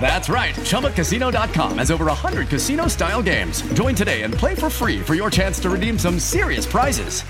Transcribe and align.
That's 0.00 0.28
right. 0.28 0.54
ChumbaCasino.com 0.54 1.78
has 1.78 1.90
over 1.90 2.06
100 2.06 2.48
casino 2.48 2.88
style 2.88 3.22
games. 3.22 3.62
Join 3.74 3.94
today 3.94 4.22
and 4.22 4.32
play 4.32 4.54
for 4.54 4.70
free 4.70 5.00
for 5.00 5.14
your 5.14 5.30
chance 5.30 5.60
to 5.60 5.70
redeem 5.70 5.98
some 5.98 6.18
serious 6.18 6.64
prizes. 6.66 7.22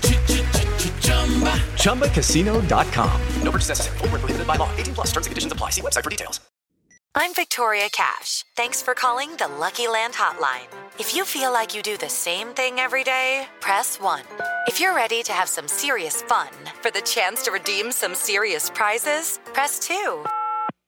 ChumbaCasino.com. 1.83 3.21
No 3.43 3.51
purchase 3.51 3.69
necessary. 3.69 3.97
Void 3.99 4.11
were 4.11 4.19
prohibited 4.19 4.47
by 4.47 4.55
law. 4.55 4.71
18 4.77 4.95
plus. 4.95 5.07
Terms 5.07 5.27
and 5.27 5.31
conditions 5.31 5.53
apply. 5.53 5.71
See 5.71 5.81
website 5.81 6.03
for 6.03 6.09
details. 6.09 6.39
I'm 7.13 7.33
Victoria 7.33 7.89
Cash. 7.91 8.45
Thanks 8.55 8.81
for 8.81 8.93
calling 8.93 9.35
the 9.35 9.49
Lucky 9.59 9.89
Land 9.89 10.13
Hotline. 10.13 10.67
If 10.97 11.13
you 11.13 11.25
feel 11.25 11.51
like 11.51 11.75
you 11.75 11.81
do 11.81 11.97
the 11.97 12.07
same 12.07 12.49
thing 12.49 12.79
every 12.79 13.03
day, 13.03 13.47
press 13.59 13.99
1. 13.99 14.21
If 14.67 14.79
you're 14.79 14.95
ready 14.95 15.21
to 15.23 15.33
have 15.33 15.49
some 15.49 15.67
serious 15.67 16.21
fun 16.21 16.47
for 16.81 16.89
the 16.89 17.01
chance 17.01 17.43
to 17.43 17.51
redeem 17.51 17.91
some 17.91 18.15
serious 18.15 18.69
prizes, 18.69 19.41
press 19.53 19.77
2. 19.79 20.23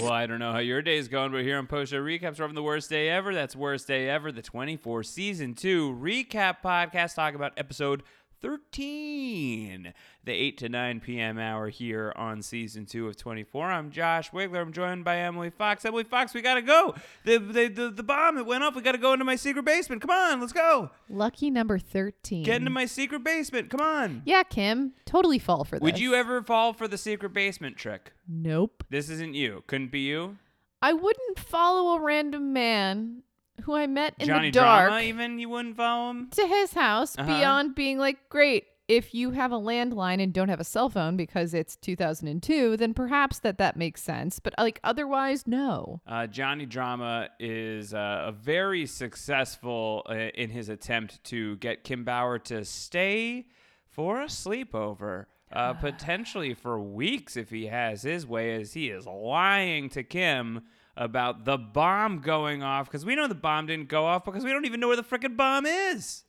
Well, 0.00 0.12
I 0.12 0.26
don't 0.26 0.38
know 0.38 0.52
how 0.52 0.60
your 0.60 0.80
day's 0.80 1.08
going, 1.08 1.30
but 1.30 1.42
here 1.42 1.58
on 1.58 1.66
Post 1.66 1.90
Show 1.90 2.00
Recaps, 2.00 2.38
we're 2.38 2.44
having 2.44 2.54
the 2.54 2.62
worst 2.62 2.88
day 2.88 3.10
ever. 3.10 3.34
That's 3.34 3.54
worst 3.54 3.86
day 3.86 4.08
ever, 4.08 4.32
the 4.32 4.40
24 4.40 5.02
season 5.02 5.52
two 5.54 5.92
recap 5.92 6.56
podcast. 6.64 7.16
Talk 7.16 7.34
about 7.34 7.52
episode 7.58 8.02
13, 8.40 9.92
the 10.24 10.32
8 10.32 10.58
to 10.58 10.68
9 10.68 11.00
p.m. 11.00 11.38
hour 11.38 11.68
here 11.68 12.12
on 12.16 12.42
season 12.42 12.86
two 12.86 13.06
of 13.06 13.16
24. 13.16 13.66
I'm 13.66 13.90
Josh 13.90 14.30
Wigler. 14.30 14.60
I'm 14.60 14.72
joined 14.72 15.04
by 15.04 15.18
Emily 15.18 15.50
Fox. 15.50 15.84
Emily 15.84 16.04
Fox, 16.04 16.32
we 16.32 16.40
gotta 16.40 16.62
go. 16.62 16.94
The 17.24 17.38
the 17.38 17.68
the, 17.68 17.90
the 17.90 18.02
bomb 18.02 18.38
it 18.38 18.46
went 18.46 18.64
off. 18.64 18.74
We 18.74 18.82
gotta 18.82 18.98
go 18.98 19.12
into 19.12 19.24
my 19.24 19.36
secret 19.36 19.64
basement. 19.64 20.00
Come 20.00 20.10
on, 20.10 20.40
let's 20.40 20.52
go. 20.52 20.90
Lucky 21.08 21.50
number 21.50 21.78
13. 21.78 22.44
Get 22.44 22.56
into 22.56 22.70
my 22.70 22.86
secret 22.86 23.22
basement. 23.22 23.70
Come 23.70 23.80
on. 23.80 24.22
Yeah, 24.24 24.42
Kim. 24.42 24.94
Totally 25.04 25.38
fall 25.38 25.64
for 25.64 25.78
this. 25.78 25.82
Would 25.82 25.98
you 25.98 26.14
ever 26.14 26.42
fall 26.42 26.72
for 26.72 26.88
the 26.88 26.98
secret 26.98 27.34
basement 27.34 27.76
trick? 27.76 28.12
Nope. 28.26 28.84
This 28.88 29.10
isn't 29.10 29.34
you. 29.34 29.64
Couldn't 29.66 29.90
be 29.90 30.00
you. 30.00 30.38
I 30.82 30.94
wouldn't 30.94 31.38
follow 31.38 31.96
a 31.96 32.00
random 32.00 32.52
man 32.54 33.22
who 33.62 33.74
I 33.74 33.86
met 33.86 34.14
in 34.18 34.26
Johnny 34.26 34.48
the 34.48 34.52
dark 34.60 34.88
Drama, 34.90 35.02
even 35.04 35.38
you 35.38 35.48
wouldn't 35.48 35.76
follow 35.76 36.10
him. 36.10 36.28
to 36.32 36.46
his 36.46 36.72
house 36.74 37.16
Uh-huh. 37.18 37.26
beyond 37.26 37.74
being 37.74 37.98
like, 37.98 38.28
great, 38.28 38.64
if 38.88 39.14
you 39.14 39.30
have 39.30 39.52
a 39.52 39.56
landline 39.58 40.20
and 40.20 40.32
don't 40.32 40.48
have 40.48 40.58
a 40.58 40.64
cell 40.64 40.88
phone 40.88 41.16
because 41.16 41.54
it's 41.54 41.76
2002, 41.76 42.76
then 42.76 42.92
perhaps 42.92 43.38
that 43.38 43.56
that 43.58 43.76
makes 43.76 44.02
sense. 44.02 44.40
But 44.40 44.52
like 44.58 44.80
otherwise, 44.82 45.46
no. 45.46 46.00
Uh, 46.08 46.26
Johnny 46.26 46.66
Drama 46.66 47.28
is 47.38 47.94
uh, 47.94 48.24
a 48.26 48.32
very 48.32 48.86
successful 48.86 50.04
uh, 50.08 50.14
in 50.14 50.50
his 50.50 50.68
attempt 50.68 51.22
to 51.24 51.56
get 51.58 51.84
Kim 51.84 52.02
Bauer 52.04 52.38
to 52.40 52.64
stay 52.64 53.46
for 53.88 54.22
a 54.22 54.26
sleepover, 54.26 55.26
uh, 55.52 55.74
potentially 55.74 56.54
for 56.54 56.80
weeks 56.80 57.36
if 57.36 57.50
he 57.50 57.66
has 57.66 58.02
his 58.02 58.26
way, 58.26 58.54
as 58.60 58.72
he 58.72 58.88
is 58.88 59.06
lying 59.06 59.88
to 59.90 60.02
Kim 60.02 60.62
about 61.00 61.46
the 61.46 61.56
bomb 61.56 62.18
going 62.18 62.62
off 62.62 62.86
because 62.86 63.06
we 63.06 63.16
know 63.16 63.26
the 63.26 63.34
bomb 63.34 63.66
didn't 63.66 63.88
go 63.88 64.04
off 64.04 64.24
because 64.24 64.44
we 64.44 64.52
don't 64.52 64.66
even 64.66 64.78
know 64.78 64.86
where 64.86 64.96
the 64.96 65.02
frickin' 65.02 65.36
bomb 65.36 65.64
is. 65.64 66.24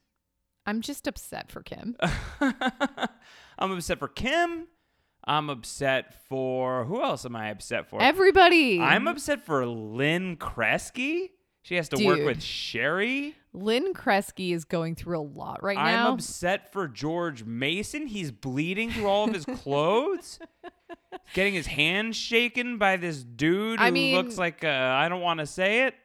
I'm 0.65 0.79
just 0.81 1.07
upset 1.07 1.51
for 1.51 1.61
Kim. 1.61 1.97
I'm 3.59 3.71
upset 3.71 3.99
for 3.99 4.07
Kim. 4.07 4.67
I'm 5.25 5.49
upset 5.49 6.15
for 6.27 6.85
who 6.85 7.03
else 7.03 7.25
am 7.25 7.35
I 7.35 7.49
upset 7.49 7.89
for? 7.89 8.01
Everybody. 8.01 8.79
I'm 8.79 9.07
upset 9.07 9.45
for 9.45 9.65
Lynn 9.67 10.37
Kresge. 10.37 11.29
She 11.63 11.75
has 11.75 11.89
to 11.89 12.03
work 12.03 12.23
with 12.23 12.41
Sherry. 12.41 13.35
Lynn 13.53 13.93
Kresge 13.93 14.53
is 14.53 14.63
going 14.65 14.95
through 14.95 15.19
a 15.19 15.21
lot 15.21 15.61
right 15.61 15.77
now. 15.77 16.07
I'm 16.07 16.13
upset 16.13 16.71
for 16.71 16.87
George 16.87 17.43
Mason. 17.43 18.07
He's 18.07 18.31
bleeding 18.31 18.89
through 18.89 19.07
all 19.07 19.27
of 19.27 19.33
his 19.33 19.45
clothes. 19.45 20.39
Getting 21.33 21.53
his 21.53 21.67
hand 21.67 22.15
shaken 22.15 22.77
by 22.77 22.97
this 22.97 23.23
dude 23.23 23.79
who 23.79 23.91
mean- 23.91 24.15
looks 24.15 24.37
like 24.37 24.63
uh, 24.63 24.67
I 24.67 25.07
don't 25.09 25.21
want 25.21 25.39
to 25.39 25.45
say 25.45 25.83
it. 25.87 25.95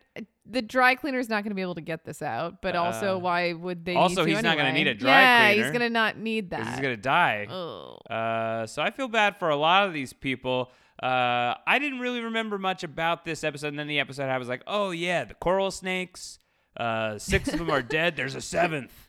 the 0.48 0.62
dry 0.62 0.94
cleaner's 0.94 1.28
not 1.28 1.42
going 1.42 1.50
to 1.50 1.54
be 1.56 1.62
able 1.62 1.74
to 1.74 1.80
get 1.80 2.04
this 2.04 2.22
out, 2.22 2.62
but 2.62 2.76
also 2.76 3.16
Uh, 3.16 3.18
why 3.20 3.52
would 3.52 3.84
they? 3.84 3.96
also, 3.96 4.24
to 4.24 4.30
he's 4.30 4.42
not 4.42 4.56
gonna 4.56 4.72
need 4.72 4.86
a 4.86 4.94
dry 4.94 5.08
cleaner. 5.10 5.20
yeah, 5.20 5.48
cleaner. 5.48 5.62
he's 5.64 5.70
going 5.72 5.80
to 5.88 5.90
not 5.90 6.16
need 6.18 6.50
that. 6.50 6.66
He's 6.68 6.80
gonna 6.80 6.96
die. 6.96 7.46
Oh. 7.50 7.96
Uh, 8.08 8.66
so 8.66 8.80
I 8.82 8.90
feel 8.90 9.08
bad 9.08 9.36
for 9.38 9.50
a 9.50 9.56
lot 9.56 9.86
of 9.88 9.92
these 9.92 10.12
people. 10.12 10.70
Uh, 11.02 11.54
I 11.66 11.78
didn't 11.78 11.98
really 11.98 12.20
remember 12.20 12.56
much 12.58 12.82
about 12.84 13.24
this 13.26 13.44
episode, 13.44 13.68
and 13.68 13.78
then 13.78 13.88
the 13.88 13.98
episode 14.00 14.30
I 14.30 14.38
was 14.38 14.48
like, 14.48 14.62
oh 14.66 14.92
yeah, 14.92 15.24
the 15.24 15.34
coral 15.34 15.70
snakes. 15.70 16.38
Uh, 16.76 17.18
six 17.18 17.48
of 17.52 17.58
them 17.58 17.70
are 17.70 17.82
dead. 17.98 18.16
There's 18.16 18.34
a 18.34 18.40
seventh. 18.40 19.05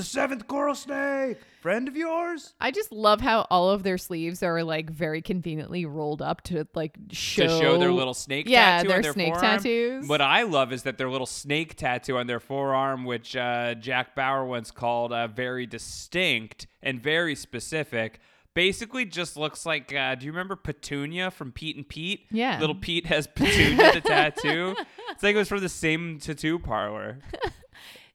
The 0.00 0.04
seventh 0.04 0.48
coral 0.48 0.74
snake, 0.74 1.36
friend 1.60 1.86
of 1.86 1.94
yours. 1.94 2.54
I 2.58 2.70
just 2.70 2.90
love 2.90 3.20
how 3.20 3.46
all 3.50 3.68
of 3.68 3.82
their 3.82 3.98
sleeves 3.98 4.42
are 4.42 4.64
like 4.64 4.88
very 4.88 5.20
conveniently 5.20 5.84
rolled 5.84 6.22
up 6.22 6.40
to 6.44 6.66
like 6.74 6.96
show 7.12 7.42
to 7.42 7.48
show 7.50 7.78
their 7.78 7.92
little 7.92 8.14
snake 8.14 8.48
yeah, 8.48 8.78
tattoo 8.78 8.88
their 8.88 8.96
on 8.96 9.02
their 9.02 9.12
snake 9.12 9.34
forearm. 9.34 9.58
tattoos. 9.58 10.08
What 10.08 10.22
I 10.22 10.44
love 10.44 10.72
is 10.72 10.84
that 10.84 10.96
their 10.96 11.10
little 11.10 11.26
snake 11.26 11.76
tattoo 11.76 12.16
on 12.16 12.28
their 12.28 12.40
forearm, 12.40 13.04
which 13.04 13.36
uh, 13.36 13.74
Jack 13.74 14.14
Bauer 14.14 14.46
once 14.46 14.70
called 14.70 15.12
uh, 15.12 15.26
very 15.26 15.66
distinct 15.66 16.66
and 16.82 17.02
very 17.02 17.34
specific, 17.34 18.20
basically 18.54 19.04
just 19.04 19.36
looks 19.36 19.66
like. 19.66 19.94
Uh, 19.94 20.14
do 20.14 20.24
you 20.24 20.32
remember 20.32 20.56
Petunia 20.56 21.30
from 21.30 21.52
Pete 21.52 21.76
and 21.76 21.86
Pete? 21.86 22.24
Yeah. 22.30 22.58
Little 22.58 22.74
Pete 22.74 23.04
has 23.04 23.26
Petunia 23.26 23.92
the 23.92 24.00
tattoo. 24.00 24.76
It's 25.10 25.22
like 25.22 25.34
it 25.34 25.38
was 25.38 25.48
from 25.48 25.60
the 25.60 25.68
same 25.68 26.18
tattoo 26.18 26.58
parlor. 26.58 27.18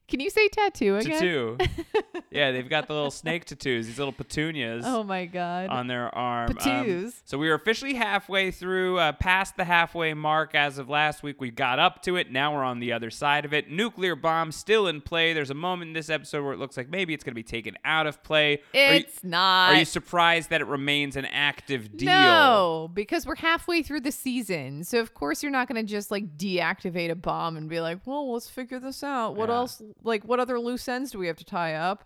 Can 0.08 0.20
you 0.20 0.30
say 0.30 0.46
tattoo 0.48 0.96
again? 0.98 1.12
Tattoo. 1.12 1.58
yeah, 2.30 2.52
they've 2.52 2.68
got 2.68 2.86
the 2.86 2.94
little 2.94 3.10
snake 3.10 3.44
tattoos, 3.44 3.86
these 3.86 3.98
little 3.98 4.12
petunias. 4.12 4.84
Oh 4.86 5.02
my 5.02 5.26
god. 5.26 5.68
on 5.68 5.88
their 5.88 6.14
arm. 6.14 6.56
Um, 6.64 7.12
so 7.24 7.38
we 7.38 7.48
are 7.50 7.54
officially 7.54 7.94
halfway 7.94 8.50
through, 8.52 8.98
uh, 8.98 9.12
past 9.12 9.56
the 9.56 9.64
halfway 9.64 10.14
mark 10.14 10.54
as 10.54 10.78
of 10.78 10.88
last 10.88 11.22
week. 11.24 11.40
We 11.40 11.50
got 11.50 11.78
up 11.80 12.02
to 12.04 12.14
it. 12.16 12.30
Now 12.30 12.54
we're 12.54 12.62
on 12.62 12.78
the 12.78 12.92
other 12.92 13.10
side 13.10 13.44
of 13.44 13.52
it. 13.52 13.68
Nuclear 13.70 14.14
bomb 14.14 14.52
still 14.52 14.86
in 14.86 15.00
play. 15.00 15.32
There's 15.32 15.50
a 15.50 15.54
moment 15.54 15.88
in 15.88 15.92
this 15.94 16.08
episode 16.08 16.44
where 16.44 16.52
it 16.52 16.58
looks 16.58 16.76
like 16.76 16.88
maybe 16.88 17.12
it's 17.12 17.24
going 17.24 17.32
to 17.32 17.36
be 17.36 17.42
taken 17.42 17.76
out 17.84 18.06
of 18.06 18.22
play. 18.22 18.60
Are 18.74 18.78
you- 18.94 19.00
It's 19.00 19.24
not. 19.24 19.72
Are 19.72 19.78
you 19.78 19.84
surprised 19.84 20.50
that 20.50 20.60
it 20.60 20.66
remains 20.68 21.16
an 21.16 21.24
active 21.26 21.96
deal? 21.96 22.06
No, 22.10 22.90
because 22.94 23.26
we're 23.26 23.34
halfway 23.36 23.82
through 23.82 24.00
the 24.02 24.12
season. 24.12 24.84
So 24.84 25.00
of 25.00 25.14
course 25.14 25.42
you're 25.42 25.50
not 25.52 25.66
going 25.68 25.84
to 25.84 25.90
just 25.90 26.10
like 26.12 26.36
deactivate 26.38 27.10
a 27.10 27.14
bomb 27.16 27.56
and 27.56 27.68
be 27.68 27.80
like, 27.80 28.06
"Well, 28.06 28.32
let's 28.32 28.48
figure 28.48 28.78
this 28.78 29.02
out. 29.02 29.34
What 29.36 29.48
Yeah. 29.48 29.56
else 29.56 29.82
like 30.02 30.24
what 30.24 30.40
other 30.40 30.58
loose 30.58 30.88
ends 30.88 31.10
do 31.10 31.18
we 31.18 31.26
have 31.26 31.36
to 31.36 31.44
tie 31.44 31.74
up?" 31.74 32.04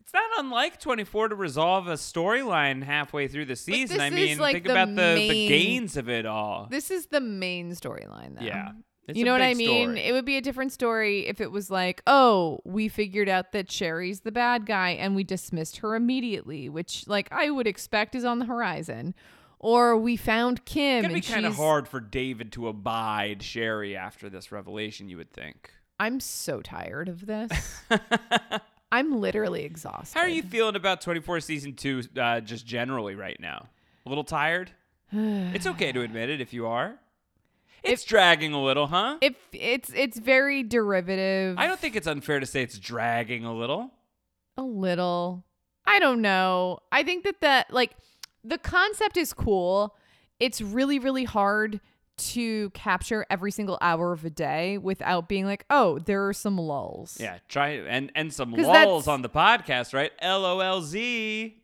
It's 0.00 0.14
not 0.14 0.30
unlike 0.38 0.80
24 0.80 1.28
to 1.28 1.34
resolve 1.34 1.86
a 1.86 1.92
storyline 1.92 2.82
halfway 2.82 3.28
through 3.28 3.44
the 3.44 3.56
season. 3.56 4.00
I 4.00 4.08
mean, 4.08 4.38
like, 4.38 4.54
think 4.54 4.64
the 4.64 4.72
about 4.72 4.88
the, 4.88 5.28
the 5.28 5.48
gains 5.48 5.98
of 5.98 6.08
it 6.08 6.24
all. 6.24 6.66
This 6.70 6.90
is 6.90 7.06
the 7.06 7.20
main 7.20 7.72
storyline 7.72 8.38
though. 8.38 8.46
Yeah. 8.46 8.72
You 9.06 9.24
know 9.24 9.32
what 9.32 9.42
I 9.42 9.54
mean? 9.54 9.90
story. 9.90 10.00
It 10.06 10.12
would 10.12 10.24
be 10.24 10.36
a 10.36 10.40
different 10.40 10.72
story 10.72 11.26
if 11.26 11.40
it 11.40 11.50
was 11.50 11.70
like, 11.70 12.02
"Oh, 12.06 12.60
we 12.64 12.88
figured 12.88 13.28
out 13.28 13.52
that 13.52 13.70
Sherry's 13.70 14.20
the 14.20 14.32
bad 14.32 14.66
guy 14.66 14.90
and 14.90 15.14
we 15.14 15.24
dismissed 15.24 15.78
her 15.78 15.94
immediately," 15.94 16.68
which 16.68 17.06
like 17.06 17.28
I 17.32 17.50
would 17.50 17.66
expect 17.66 18.14
is 18.14 18.24
on 18.24 18.38
the 18.38 18.46
horizon. 18.46 19.14
Or 19.60 19.96
we 19.96 20.16
found 20.16 20.64
Kim 20.64 21.04
It's 21.04 21.08
gonna 21.08 21.14
be 21.14 21.20
kind 21.20 21.46
of 21.46 21.56
hard 21.56 21.88
for 21.88 22.00
David 22.00 22.52
to 22.52 22.68
abide 22.68 23.42
Sherry 23.42 23.96
after 23.96 24.30
this 24.30 24.52
revelation. 24.52 25.08
You 25.08 25.16
would 25.16 25.32
think. 25.32 25.72
I'm 25.98 26.20
so 26.20 26.60
tired 26.60 27.08
of 27.08 27.26
this. 27.26 27.50
I'm 28.92 29.20
literally 29.20 29.64
exhausted. 29.64 30.16
How 30.18 30.24
are 30.24 30.30
you 30.30 30.42
feeling 30.42 30.76
about 30.76 31.00
24 31.00 31.40
season 31.40 31.74
two, 31.74 32.02
uh, 32.18 32.40
just 32.40 32.66
generally 32.66 33.14
right 33.14 33.38
now? 33.38 33.66
A 34.06 34.08
little 34.08 34.24
tired? 34.24 34.70
it's 35.12 35.66
okay 35.66 35.92
to 35.92 36.02
admit 36.02 36.30
it 36.30 36.40
if 36.40 36.52
you 36.52 36.66
are. 36.66 36.94
It's 37.82 38.04
dragging 38.04 38.52
a 38.52 38.62
little, 38.62 38.86
huh? 38.88 39.18
If 39.20 39.36
it's 39.52 39.90
it's 39.94 40.18
very 40.18 40.62
derivative. 40.62 41.56
I 41.58 41.66
don't 41.66 41.78
think 41.78 41.94
it's 41.96 42.06
unfair 42.08 42.40
to 42.40 42.46
say 42.46 42.62
it's 42.62 42.78
dragging 42.78 43.44
a 43.44 43.54
little. 43.54 43.90
a 44.56 44.62
little. 44.62 45.44
I 45.86 46.00
don't 46.00 46.20
know. 46.20 46.80
I 46.90 47.02
think 47.02 47.24
that 47.24 47.40
that 47.40 47.72
like 47.72 47.96
the 48.42 48.58
concept 48.58 49.16
is 49.16 49.32
cool. 49.32 49.94
It's 50.40 50.60
really 50.60 50.98
really 50.98 51.24
hard 51.24 51.80
to 52.18 52.70
capture 52.70 53.24
every 53.30 53.50
single 53.50 53.78
hour 53.80 54.12
of 54.12 54.24
a 54.24 54.30
day 54.30 54.78
without 54.78 55.28
being 55.28 55.46
like, 55.46 55.64
"Oh, 55.70 55.98
there 55.98 56.26
are 56.28 56.32
some 56.32 56.58
lulls." 56.58 57.16
Yeah, 57.20 57.38
try 57.48 57.68
and 57.68 58.10
and 58.14 58.32
some 58.32 58.52
lulls 58.52 59.08
on 59.08 59.22
the 59.22 59.28
podcast, 59.28 59.94
right? 59.94 60.12
LOLZ, 60.22 61.54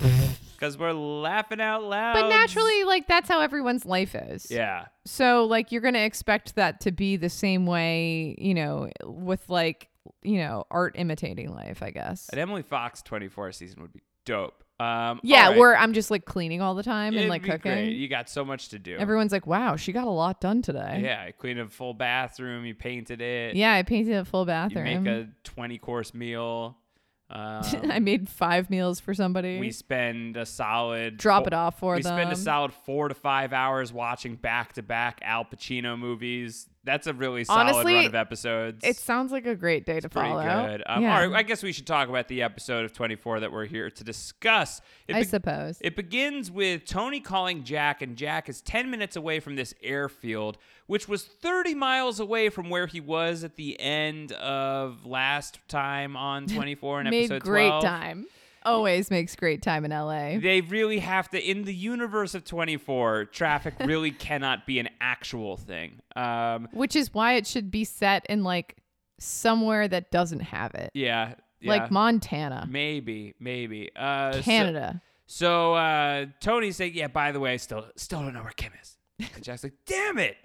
because 0.52 0.78
we're 0.78 0.92
laughing 0.92 1.60
out 1.60 1.82
loud. 1.84 2.14
But 2.14 2.28
naturally, 2.28 2.84
like 2.84 3.06
that's 3.06 3.28
how 3.28 3.40
everyone's 3.40 3.84
life 3.84 4.14
is. 4.14 4.50
yeah. 4.50 4.86
So 5.04 5.44
like 5.44 5.70
you're 5.70 5.82
going 5.82 5.94
to 5.94 6.04
expect 6.04 6.54
that 6.54 6.80
to 6.80 6.92
be 6.92 7.16
the 7.16 7.28
same 7.28 7.66
way, 7.66 8.34
you 8.38 8.54
know, 8.54 8.90
with 9.04 9.48
like, 9.50 9.88
you 10.22 10.38
know, 10.38 10.64
art 10.70 10.94
imitating 10.98 11.52
life, 11.54 11.82
I 11.82 11.90
guess. 11.90 12.28
An 12.30 12.38
Emily 12.38 12.62
Fox 12.62 13.02
24 13.02 13.52
season 13.52 13.82
would 13.82 13.92
be 13.92 14.00
dope. 14.24 14.63
Um, 14.80 15.20
Yeah, 15.22 15.48
right. 15.48 15.56
where 15.58 15.76
I'm 15.76 15.92
just 15.92 16.10
like 16.10 16.24
cleaning 16.24 16.60
all 16.60 16.74
the 16.74 16.82
time 16.82 17.08
and 17.12 17.16
It'd 17.18 17.30
like 17.30 17.42
be 17.42 17.50
cooking. 17.50 17.72
great. 17.72 17.92
You 17.96 18.08
got 18.08 18.28
so 18.28 18.44
much 18.44 18.70
to 18.70 18.78
do. 18.78 18.96
Everyone's 18.96 19.30
like, 19.30 19.46
"Wow, 19.46 19.76
she 19.76 19.92
got 19.92 20.06
a 20.06 20.10
lot 20.10 20.40
done 20.40 20.62
today." 20.62 21.00
Yeah, 21.04 21.26
you 21.26 21.32
cleaned 21.32 21.60
a 21.60 21.68
full 21.68 21.94
bathroom. 21.94 22.64
You 22.64 22.74
painted 22.74 23.20
it. 23.20 23.54
Yeah, 23.54 23.72
I 23.72 23.82
painted 23.84 24.16
a 24.16 24.24
full 24.24 24.42
You 24.42 24.46
bathroom. 24.46 25.04
make 25.04 25.06
a 25.06 25.28
20 25.44 25.78
course 25.78 26.12
meal. 26.14 26.76
Um, 27.30 27.62
I 27.90 28.00
made 28.00 28.28
five 28.28 28.68
meals 28.68 29.00
for 29.00 29.14
somebody. 29.14 29.58
we 29.58 29.70
spend 29.70 30.36
a 30.36 30.44
solid 30.44 31.16
Drop 31.16 31.44
fo- 31.44 31.46
it 31.48 31.52
off 31.54 31.78
for 31.78 31.94
we 31.96 32.02
spend 32.02 32.30
a 32.30 32.36
solid 32.36 32.72
four 32.84 33.08
to 33.08 33.14
five 33.14 33.54
hours 33.54 33.92
watching 33.94 34.36
back 34.36 34.74
to 34.74 34.82
back 34.82 35.20
Al 35.22 35.44
Pacino 35.44 35.98
movies. 35.98 36.68
That's 36.84 37.06
a 37.06 37.14
really 37.14 37.44
solid 37.44 37.60
Honestly, 37.70 37.94
run 37.94 38.04
of 38.06 38.14
episodes. 38.14 38.84
it 38.84 38.96
sounds 38.96 39.32
like 39.32 39.46
a 39.46 39.54
great 39.54 39.86
day 39.86 40.00
to 40.00 40.08
pretty 40.08 40.28
follow. 40.28 40.42
good. 40.68 40.82
Um, 40.86 41.02
yeah. 41.02 41.14
All 41.18 41.28
right, 41.28 41.38
I 41.38 41.42
guess 41.42 41.62
we 41.62 41.72
should 41.72 41.86
talk 41.86 42.08
about 42.10 42.28
the 42.28 42.42
episode 42.42 42.84
of 42.84 42.92
24 42.92 43.40
that 43.40 43.50
we're 43.52 43.64
here 43.64 43.88
to 43.90 44.04
discuss. 44.04 44.82
It 45.08 45.16
I 45.16 45.20
be- 45.20 45.24
suppose. 45.24 45.78
It 45.80 45.96
begins 45.96 46.50
with 46.50 46.84
Tony 46.84 47.20
calling 47.20 47.64
Jack, 47.64 48.02
and 48.02 48.16
Jack 48.16 48.48
is 48.50 48.60
10 48.60 48.90
minutes 48.90 49.16
away 49.16 49.40
from 49.40 49.56
this 49.56 49.72
airfield, 49.82 50.58
which 50.86 51.08
was 51.08 51.24
30 51.24 51.74
miles 51.74 52.20
away 52.20 52.50
from 52.50 52.68
where 52.68 52.86
he 52.86 53.00
was 53.00 53.44
at 53.44 53.56
the 53.56 53.80
end 53.80 54.32
of 54.32 55.06
last 55.06 55.58
time 55.68 56.16
on 56.16 56.46
24 56.46 57.00
in 57.00 57.04
Made 57.10 57.24
episode 57.24 57.42
great 57.42 57.68
12. 57.68 57.82
time. 57.82 58.26
Always 58.64 59.10
makes 59.10 59.36
great 59.36 59.62
time 59.62 59.84
in 59.84 59.90
LA. 59.90 60.38
They 60.38 60.60
really 60.62 60.98
have 61.00 61.28
to, 61.30 61.40
in 61.40 61.64
the 61.64 61.74
universe 61.74 62.34
of 62.34 62.44
24, 62.44 63.26
traffic 63.26 63.74
really 63.80 64.10
cannot 64.26 64.66
be 64.66 64.78
an 64.78 64.88
actual 65.00 65.56
thing. 65.56 66.00
Um, 66.16 66.68
Which 66.72 66.96
is 66.96 67.12
why 67.12 67.34
it 67.34 67.46
should 67.46 67.70
be 67.70 67.84
set 67.84 68.24
in 68.28 68.42
like 68.44 68.76
somewhere 69.18 69.86
that 69.88 70.10
doesn't 70.10 70.40
have 70.40 70.74
it. 70.74 70.90
yeah. 70.94 71.34
yeah. 71.60 71.70
Like 71.70 71.90
Montana, 71.90 72.66
Maybe, 72.70 73.34
maybe. 73.38 73.90
Uh, 73.94 74.32
so- 74.32 74.42
Canada. 74.42 75.02
So 75.26 75.72
uh, 75.74 76.26
Tony's 76.40 76.76
saying, 76.76 76.92
"Yeah, 76.94 77.08
by 77.08 77.32
the 77.32 77.40
way, 77.40 77.54
I 77.54 77.56
still 77.56 77.86
still 77.96 78.20
don't 78.20 78.34
know 78.34 78.42
where 78.42 78.52
Kim 78.52 78.72
is." 78.82 78.98
And 79.34 79.42
Jack's 79.42 79.64
like, 79.64 79.72
"Damn 79.86 80.18
it! 80.18 80.36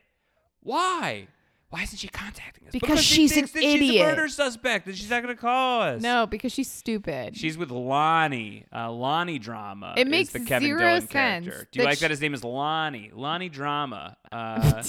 Why? 0.61 1.27
Why 1.69 1.83
isn't 1.83 1.97
she 1.97 2.07
contacting 2.07 2.65
us? 2.67 2.71
Because 2.71 3.03
she 3.03 3.27
she's 3.27 3.37
an 3.37 3.41
that 3.43 3.49
She's 3.61 3.63
a 3.63 3.75
idiot." 3.75 4.07
murder 4.07 4.27
suspect, 4.27 4.87
and 4.87 4.95
she's 4.97 5.09
not 5.09 5.21
going 5.21 5.35
to 5.35 5.39
call 5.39 5.83
us. 5.83 6.01
no, 6.01 6.25
because 6.25 6.51
she's 6.51 6.69
stupid. 6.71 7.37
She's 7.37 7.57
with 7.59 7.69
Lonnie. 7.69 8.65
Uh, 8.73 8.91
Lonnie 8.91 9.37
Drama. 9.37 9.93
It 9.95 10.07
makes 10.07 10.31
the 10.31 10.39
Kevin 10.39 10.67
zero 10.67 10.79
Dillon 10.79 11.01
sense 11.01 11.11
character. 11.45 11.67
Do 11.71 11.79
you 11.79 11.85
like 11.85 11.97
sh- 11.97 12.01
that 12.01 12.09
his 12.11 12.21
name 12.21 12.33
is 12.33 12.43
Lonnie? 12.43 13.11
Lonnie 13.13 13.49
Drama. 13.49 14.17
Uh, 14.31 14.83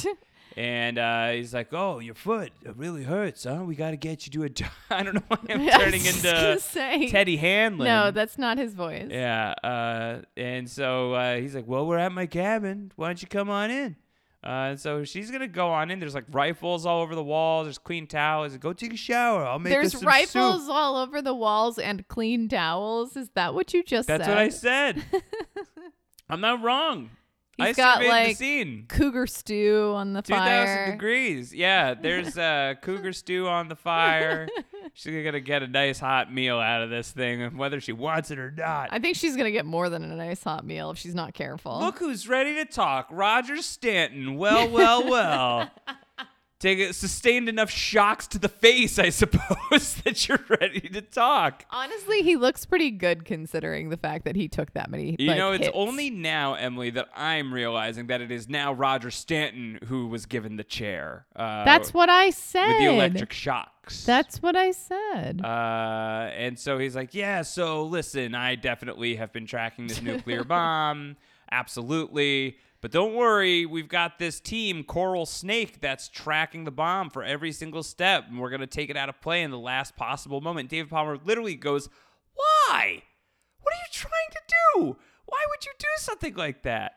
and 0.57 0.99
uh, 0.99 1.31
he's 1.31 1.55
like, 1.55 1.73
"Oh, 1.73 2.01
your 2.01 2.15
foot 2.15 2.51
it 2.65 2.77
really 2.77 3.05
hurts, 3.05 3.45
huh? 3.45 3.63
We 3.65 3.75
got 3.77 3.93
to 3.93 3.97
get 3.97 4.27
you 4.27 4.33
to 4.33 4.43
a. 4.45 4.49
Do- 4.49 4.65
I 4.91 5.03
don't 5.03 5.15
know 5.15 5.23
why 5.29 5.39
I'm 5.49 5.69
turning 5.81 6.05
into 6.05 6.59
say. 6.61 7.09
Teddy 7.09 7.37
Hanlon. 7.37 7.87
no, 7.87 8.11
that's 8.11 8.37
not 8.37 8.59
his 8.59 8.75
voice. 8.75 9.07
Yeah, 9.11 9.55
uh, 9.63 10.23
and 10.37 10.69
so 10.69 11.15
uh, 11.15 11.37
he's 11.37 11.55
like, 11.55 11.67
"Well, 11.69 11.87
we're 11.87 11.99
at 11.99 12.11
my 12.13 12.27
cabin. 12.27 12.91
Why 12.97 13.09
don't 13.09 13.23
you 13.23 13.29
come 13.29 13.49
on 13.49 13.71
in?" 13.71 13.97
Uh, 14.43 14.75
so 14.75 15.05
she's 15.05 15.31
gonna 15.31 15.47
go 15.47 15.69
on 15.69 15.91
in. 15.91 16.01
There's 16.01 16.15
like 16.15 16.25
rifles 16.31 16.87
all 16.87 17.03
over 17.03 17.15
the 17.15 17.23
walls. 17.23 17.67
There's 17.67 17.79
clean 17.79 18.07
towels. 18.07 18.57
Go 18.57 18.73
take 18.73 18.95
a 18.95 18.97
shower. 18.97 19.45
I'll 19.47 19.59
make 19.59 19.71
There's 19.71 20.03
rifles 20.03 20.63
soup." 20.63 20.71
all 20.73 20.97
over 20.97 21.21
the 21.21 21.35
walls 21.35 21.79
and 21.79 22.07
clean 22.09 22.49
towels. 22.49 23.17
Is 23.17 23.29
that 23.35 23.53
what 23.55 23.75
you 23.75 23.83
just 23.83 24.07
said? 24.07 24.21
That's 24.21 24.61
said? 24.61 24.97
what 24.97 25.13
I 25.13 25.19
said. 25.19 25.23
I'm 26.31 26.41
not 26.41 26.63
wrong. 26.63 27.11
He's 27.61 27.79
I 27.79 27.83
got 27.83 28.05
like 28.05 28.29
the 28.31 28.35
scene. 28.35 28.87
cougar 28.89 29.27
stew 29.27 29.93
on 29.95 30.13
the 30.13 30.23
2,000 30.23 30.47
fire. 30.47 30.91
degrees. 30.93 31.55
Yeah, 31.55 31.95
there's 31.95 32.37
uh, 32.39 32.75
cougar 32.83 33.13
stew 33.13 33.49
on 33.49 33.69
the 33.69 33.77
fire. 33.77 34.49
She's 34.95 35.25
gonna 35.25 35.41
get 35.41 35.63
a 35.63 35.69
nice 35.69 36.01
hot 36.01 36.33
meal 36.33 36.59
out 36.59 36.83
of 36.83 36.91
this 36.91 37.11
thing, 37.11 37.57
whether 37.57 37.81
she 37.81 37.93
wants 37.93 38.31
it 38.31 38.39
or 38.39 38.51
not. 38.51 38.89
I 38.91 38.99
think 38.99 39.17
she's 39.17 39.37
gonna 39.37 39.53
get 39.53 39.65
more 39.65 39.89
than 39.89 40.03
a 40.11 40.17
nice 40.17 40.43
hot 40.43 40.65
meal 40.65 40.91
if 40.91 40.99
she's 40.99 41.15
not 41.15 41.33
careful. 41.33 41.79
Look 41.79 41.99
who's 41.99 42.29
ready 42.29 42.55
to 42.57 42.65
talk. 42.65 43.07
Roger 43.11 43.59
Stanton. 43.59 44.37
Well, 44.37 44.69
well, 44.69 45.09
well. 45.09 45.71
Take 46.61 46.93
sustained 46.93 47.49
enough 47.49 47.71
shocks 47.71 48.27
to 48.29 48.39
the 48.39 48.51
face, 48.51 48.99
I 48.99 49.09
suppose, 49.09 49.95
that 50.05 50.29
you're 50.29 50.45
ready 50.61 50.81
to 50.81 51.01
talk. 51.01 51.65
Honestly, 51.71 52.21
he 52.21 52.37
looks 52.37 52.67
pretty 52.67 52.91
good 52.91 53.25
considering 53.25 53.89
the 53.89 53.97
fact 53.97 54.27
that 54.27 54.37
he 54.37 54.47
took 54.47 54.75
that 54.75 54.91
many. 54.91 55.17
You 55.19 55.29
like, 55.29 55.39
know, 55.39 55.53
it's 55.53 55.65
hits. 55.65 55.75
only 55.75 56.11
now, 56.11 56.53
Emily, 56.55 56.91
that 56.91 57.09
I'm 57.17 57.55
realizing 57.55 58.09
that 58.09 58.21
it 58.21 58.31
is 58.31 58.47
now 58.47 58.75
Roger 58.75 59.11
Stanton 59.11 59.79
who 59.87 60.09
was 60.09 60.27
given 60.27 60.57
the 60.57 60.65
chair. 60.65 61.25
Uh, 61.35 61.65
That's 61.65 61.95
what 61.95 62.11
I 62.11 62.29
said. 62.29 62.69
with 62.69 62.79
the 62.79 62.85
electric 62.93 63.33
shocks. 63.33 64.05
That's 64.05 64.43
what 64.43 64.55
I 64.55 64.73
said. 64.73 65.41
Uh, 65.43 66.29
and 66.37 66.59
so 66.59 66.77
he's 66.77 66.95
like, 66.95 67.15
Yeah, 67.15 67.41
so 67.41 67.85
listen, 67.85 68.35
I 68.35 68.55
definitely 68.55 69.17
have 69.17 69.33
been 69.33 69.47
tracking 69.47 69.87
this 69.87 70.03
nuclear 70.11 70.45
bomb. 70.45 71.17
Absolutely. 71.51 72.59
But 72.83 72.93
don't 72.93 73.15
worry, 73.15 73.67
we've 73.67 73.89
got 73.89 74.19
this 74.19 74.41
team, 74.41 74.85
Coral 74.85 75.27
Snake, 75.27 75.81
that's 75.83 76.09
tracking 76.09 76.65
the 76.65 76.71
bomb 76.71 77.11
for 77.11 77.23
every 77.23 77.53
single 77.53 77.83
step. 77.83 78.25
And 78.29 78.39
we're 78.41 78.49
going 78.49 78.61
to 78.63 78.67
take 78.67 78.89
it 78.89 78.97
out 78.97 79.11
of 79.11 79.21
play 79.21 79.43
in 79.43 79.51
the 79.51 79.59
last 79.59 79.97
possible 79.97 80.41
moment. 80.41 80.71
David 80.71 80.89
Palmer 80.91 81.19
literally 81.23 81.57
goes, 81.57 81.91
Why? 82.35 83.03
What 83.61 83.75
are 83.75 83.77
you 83.77 83.93
trying 83.93 84.31
to 84.31 84.41
do? 84.49 84.97
Why 85.27 85.45
would 85.51 85.65
you 85.67 85.73
do 85.79 85.87
something 85.99 86.35
like 86.35 86.63
that? 86.63 86.93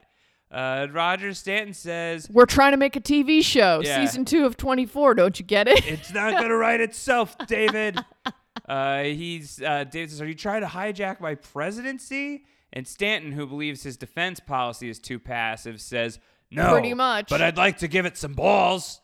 Uh, 0.50 0.88
Roger 0.92 1.34
Stanton 1.34 1.74
says, 1.74 2.30
We're 2.32 2.46
trying 2.46 2.72
to 2.72 2.78
make 2.78 2.96
a 2.96 3.02
TV 3.02 3.44
show, 3.44 3.82
Yeah. 3.84 4.06
season 4.06 4.24
two 4.24 4.46
of 4.46 4.56
24. 4.56 5.16
Don't 5.16 5.38
you 5.40 5.46
get 5.46 5.68
it? 5.68 5.86
It's 5.88 6.14
not 6.14 6.34
gonna 6.34 6.56
write 6.56 6.80
itself, 6.80 7.36
David. 7.48 8.00
uh, 8.70 9.04
he's 9.04 9.62
uh, 9.62 9.84
David 9.84 10.12
says, 10.12 10.22
"Are 10.22 10.28
you 10.28 10.36
trying 10.36 10.62
to 10.62 10.68
hijack 10.68 11.20
my 11.20 11.36
presidency?" 11.36 12.46
And 12.74 12.88
Stanton, 12.88 13.32
who 13.32 13.46
believes 13.46 13.84
his 13.84 13.98
defense 13.98 14.40
policy 14.40 14.90
is 14.90 14.98
too 15.00 15.20
passive, 15.20 15.80
says, 15.80 16.20
"No, 16.52 16.72
Pretty 16.74 16.94
much. 16.96 17.30
But 17.30 17.42
I'd 17.42 17.58
like 17.58 17.78
to 17.80 17.88
give 17.88 18.06
it 18.06 18.18
some 18.18 18.34
balls." 18.34 19.00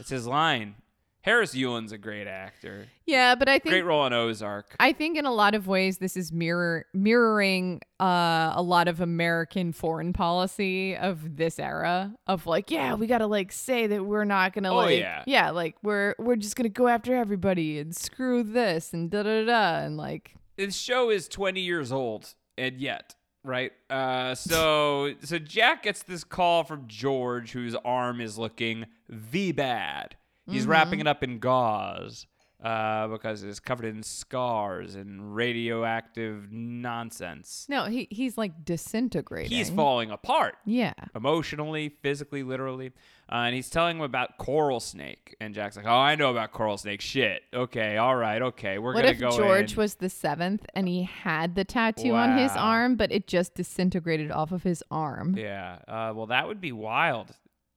It's 0.00 0.08
his 0.10 0.26
line. 0.26 0.76
Harris 1.20 1.54
Yulin's 1.54 1.90
a 1.92 1.96
great 1.96 2.26
actor. 2.26 2.86
Yeah, 3.06 3.34
but 3.34 3.48
I 3.48 3.58
think 3.58 3.70
Great 3.72 3.86
role 3.86 4.04
in 4.04 4.12
Ozark. 4.12 4.76
I 4.78 4.92
think 4.92 5.16
in 5.16 5.24
a 5.24 5.32
lot 5.32 5.54
of 5.54 5.66
ways 5.66 5.96
this 5.96 6.18
is 6.18 6.32
mirror 6.32 6.84
mirroring 6.92 7.80
uh, 7.98 8.52
a 8.54 8.60
lot 8.62 8.88
of 8.88 9.00
American 9.00 9.72
foreign 9.72 10.12
policy 10.12 10.94
of 10.94 11.36
this 11.36 11.58
era 11.58 12.14
of 12.26 12.46
like, 12.46 12.70
yeah, 12.70 12.94
we 12.94 13.06
gotta 13.06 13.26
like 13.26 13.52
say 13.52 13.86
that 13.86 14.04
we're 14.04 14.26
not 14.26 14.52
gonna 14.52 14.70
Oh, 14.70 14.76
like, 14.76 15.06
yeah. 15.26 15.50
like 15.50 15.76
we're 15.82 16.14
we're 16.18 16.36
just 16.36 16.56
gonna 16.56 16.68
go 16.68 16.88
after 16.88 17.14
everybody 17.14 17.78
and 17.78 17.96
screw 17.96 18.42
this 18.42 18.92
and 18.92 19.10
da 19.10 19.22
da 19.22 19.46
da 19.46 19.78
and 19.78 19.96
like, 19.96 20.34
this 20.56 20.76
show 20.76 21.08
is 21.08 21.26
20 21.28 21.58
years 21.60 21.90
old 21.90 22.34
and 22.58 22.80
yet 22.80 23.14
right? 23.42 23.72
Uh 23.90 24.34
so 24.34 25.14
so 25.22 25.38
jack 25.38 25.82
gets 25.82 26.02
this 26.02 26.24
call 26.24 26.64
from 26.64 26.84
george 26.86 27.52
whose 27.52 27.74
arm 27.84 28.20
is 28.20 28.38
looking 28.38 28.86
v 29.08 29.52
bad. 29.52 30.16
He's 30.46 30.66
wrapping 30.66 31.00
it 31.00 31.06
up 31.06 31.22
in 31.22 31.38
gauze 31.38 32.26
uh 32.64 33.06
because 33.08 33.42
it's 33.44 33.60
covered 33.60 33.86
in 33.86 34.02
scars 34.02 34.94
and 34.94 35.34
radioactive 35.36 36.50
nonsense 36.50 37.66
no, 37.68 37.84
he 37.84 38.08
he's 38.10 38.36
like 38.38 38.64
disintegrating. 38.64 39.50
he's 39.56 39.70
falling 39.70 40.10
apart 40.10 40.56
Yeah. 40.64 40.94
emotionally 41.14 41.90
physically 42.02 42.42
literally 42.42 42.92
uh, 43.30 43.36
and 43.46 43.54
he's 43.54 43.70
telling 43.70 43.96
him 43.98 44.02
about 44.02 44.36
coral 44.38 44.80
snake 44.80 45.34
and 45.40 45.54
jack's 45.54 45.76
like 45.76 45.86
oh 45.86 45.90
i 45.90 46.14
know 46.14 46.30
about 46.30 46.52
coral 46.52 46.76
snake 46.78 47.00
shit 47.00 47.42
okay 47.52 47.96
all 47.96 48.16
right 48.16 48.40
okay 48.42 48.78
we're 48.78 48.94
What 48.94 49.02
gonna 49.04 49.14
go. 49.14 49.26
What 49.28 49.34
if 49.34 49.38
George 49.40 49.72
in. 49.72 49.76
was 49.76 49.94
the 49.96 50.08
seventh 50.08 50.64
and 50.74 50.88
he 50.88 51.02
had 51.04 51.54
the 51.54 51.64
tattoo 51.64 52.14
on 52.14 52.38
his 52.38 52.50
arm, 52.52 52.96
but 52.96 53.10
it 53.12 53.26
just 53.26 53.54
disintegrated 53.54 54.30
off 54.30 54.52
of 54.52 54.62
his 54.62 54.82
arm? 54.90 55.36
Yeah. 55.36 55.78
Uh, 55.88 56.12
well, 56.14 56.26
that 56.26 56.46
would 56.46 56.60
be 56.60 56.72
wild. 56.72 57.30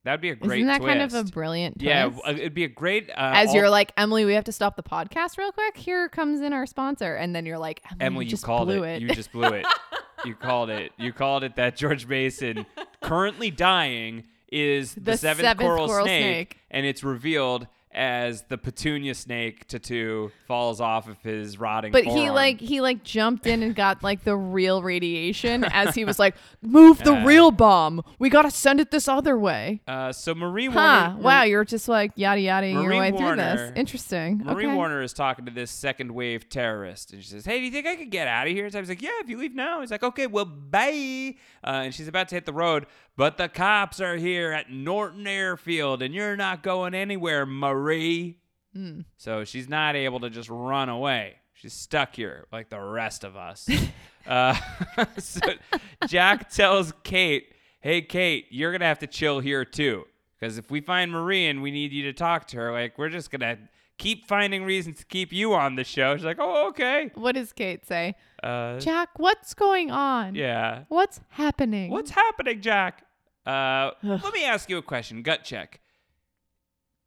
That 0.07 0.13
would 0.13 0.21
be 0.21 0.29
a 0.29 0.35
great 0.35 0.59
Isn't 0.59 0.67
that 0.67 0.79
kind 0.81 1.01
of 1.01 1.09
a 1.13 1.19
twist. 1.19 1.33
brilliant 1.33 1.79
twist? 1.79 1.85
Yeah, 1.85 2.09
it'd 2.31 2.53
be 2.53 2.63
a 2.63 2.69
great. 2.69 3.09
Uh, 3.09 3.13
As 3.35 3.53
you're 3.53 3.69
like, 3.69 3.91
Emily, 3.97 4.23
we 4.23 4.33
have 4.35 4.45
to 4.45 4.53
stop 4.53 4.77
the 4.77 4.81
podcast 4.83 5.37
real 5.37 5.51
quick. 5.51 5.75
Here 5.75 6.07
comes 6.07 6.39
in 6.39 6.53
our 6.53 6.65
sponsor, 6.65 7.13
and 7.15 7.35
then 7.35 7.45
you're 7.45 7.57
like, 7.57 7.81
Emily, 7.99 8.05
Emily, 8.05 8.25
you 8.25 8.27
you 8.27 8.31
just 8.31 8.43
called 8.45 8.69
blew 8.69 8.83
it. 8.83 8.95
it. 8.95 9.01
You 9.01 9.09
just 9.09 9.33
blew 9.33 9.49
it. 9.49 9.65
you 10.25 10.33
called 10.33 10.69
it. 10.69 10.93
You 10.97 11.11
called 11.11 11.43
it 11.43 11.57
that 11.57 11.75
George 11.75 12.07
Mason, 12.07 12.65
currently 13.01 13.51
dying, 13.51 14.23
is 14.49 14.95
the, 14.95 15.01
The 15.01 15.17
seventh, 15.17 15.45
seventh 15.45 15.59
coral, 15.67 15.87
coral 15.87 16.05
snake, 16.05 16.23
snake. 16.53 16.57
and 16.71 16.85
it's 16.85 17.03
revealed 17.03 17.67
as 17.91 18.43
the 18.43 18.57
petunia 18.57 19.15
snake 19.15 19.65
tattoo 19.67 20.31
falls 20.45 20.79
off 20.79 21.07
of 21.07 21.19
his 21.23 21.57
rotting. 21.57 21.91
but 21.91 22.03
he 22.03 22.29
like 22.29 22.59
he 22.59 22.79
like 22.81 23.03
jumped 23.03 23.47
in 23.47 23.63
and 23.63 23.73
got 23.75 24.03
like 24.03 24.23
the 24.23 24.35
real 24.35 24.83
radiation 24.83 25.63
as 25.71 25.95
he 25.95 26.05
was 26.05 26.19
like, 26.19 26.35
move 26.61 26.99
the 27.03 27.13
Uh, 27.13 27.25
real 27.25 27.49
bomb. 27.49 28.03
We 28.19 28.29
gotta 28.29 28.51
send 28.51 28.79
it 28.79 28.91
this 28.91 29.07
other 29.07 29.37
way. 29.39 29.81
Uh, 29.87 30.11
so 30.11 30.35
Marie 30.35 30.67
Huh? 30.67 31.11
Warner. 31.13 31.23
Wow, 31.23 31.43
you're 31.43 31.65
just 31.65 31.87
like 31.87 32.11
yada 32.15 32.41
yada 32.41 32.67
your 32.69 32.89
way 32.89 33.11
through 33.11 33.37
this. 33.37 33.71
Interesting. 33.75 34.39
Marie 34.43 34.65
okay. 34.67 34.75
Warner 34.75 35.01
is 35.01 35.13
talking 35.13 35.45
to 35.45 35.51
this 35.51 35.71
second 35.71 36.11
wave 36.11 36.49
terrorist, 36.49 37.13
and 37.13 37.23
she 37.23 37.29
says, 37.29 37.45
"Hey, 37.45 37.59
do 37.59 37.65
you 37.65 37.71
think 37.71 37.87
I 37.87 37.95
could 37.95 38.11
get 38.11 38.27
out 38.27 38.47
of 38.47 38.53
here?" 38.53 38.69
So 38.69 38.77
I 38.77 38.81
was 38.81 38.89
like, 38.89 39.01
"Yeah, 39.01 39.09
if 39.21 39.29
you 39.29 39.37
leave 39.37 39.55
now." 39.55 39.81
He's 39.81 39.91
like, 39.91 40.03
"Okay, 40.03 40.27
well, 40.27 40.45
bye." 40.45 41.35
Uh, 41.63 41.81
and 41.85 41.93
she's 41.95 42.07
about 42.07 42.27
to 42.29 42.35
hit 42.35 42.45
the 42.45 42.53
road, 42.53 42.85
but 43.17 43.37
the 43.37 43.49
cops 43.49 43.99
are 43.99 44.15
here 44.15 44.51
at 44.51 44.71
Norton 44.71 45.27
Airfield, 45.27 46.01
and 46.01 46.13
you're 46.13 46.37
not 46.37 46.63
going 46.63 46.93
anywhere, 46.93 47.45
Marie. 47.45 48.37
Hmm. 48.73 49.01
So 49.17 49.43
she's 49.43 49.67
not 49.67 49.95
able 49.95 50.19
to 50.19 50.29
just 50.29 50.49
run 50.49 50.87
away. 50.87 51.37
She's 51.53 51.73
stuck 51.73 52.15
here 52.15 52.45
like 52.51 52.69
the 52.69 52.79
rest 52.79 53.23
of 53.23 53.35
us. 53.35 53.67
uh, 54.27 54.55
so 55.17 55.41
Jack 56.07 56.51
tells 56.51 56.93
Kate, 57.03 57.53
"Hey, 57.81 58.03
Kate, 58.03 58.45
you're 58.51 58.71
gonna 58.71 58.85
have 58.85 58.99
to 58.99 59.07
chill 59.07 59.39
here 59.39 59.65
too, 59.65 60.05
because 60.39 60.59
if 60.59 60.69
we 60.69 60.79
find 60.79 61.11
Marie 61.11 61.47
and 61.47 61.63
we 61.63 61.71
need 61.71 61.91
you 61.91 62.03
to 62.03 62.13
talk 62.13 62.45
to 62.49 62.57
her, 62.57 62.71
like 62.71 62.99
we're 62.99 63.09
just 63.09 63.31
gonna 63.31 63.57
keep 63.97 64.27
finding 64.27 64.63
reasons 64.63 64.99
to 64.99 65.05
keep 65.05 65.33
you 65.33 65.55
on 65.55 65.75
the 65.75 65.83
show." 65.83 66.15
She's 66.15 66.25
like, 66.25 66.37
"Oh, 66.39 66.67
okay." 66.67 67.09
What 67.15 67.31
does 67.33 67.51
Kate 67.53 67.83
say? 67.87 68.13
Uh, 68.43 68.77
Jack, 68.79 69.17
what's 69.17 69.55
going 69.55 69.89
on? 69.89 70.35
yeah. 70.35 70.83
What's 70.89 71.21
happening? 71.29 71.89
What's 71.89 72.11
happening, 72.11 72.61
Jack? 72.61 73.06
Uh, 73.47 73.91
let 74.03 74.33
me 74.33 74.43
ask 74.45 74.69
you 74.69 74.77
a 74.77 74.81
question. 74.81 75.21
Gut 75.21 75.43
check. 75.43 75.79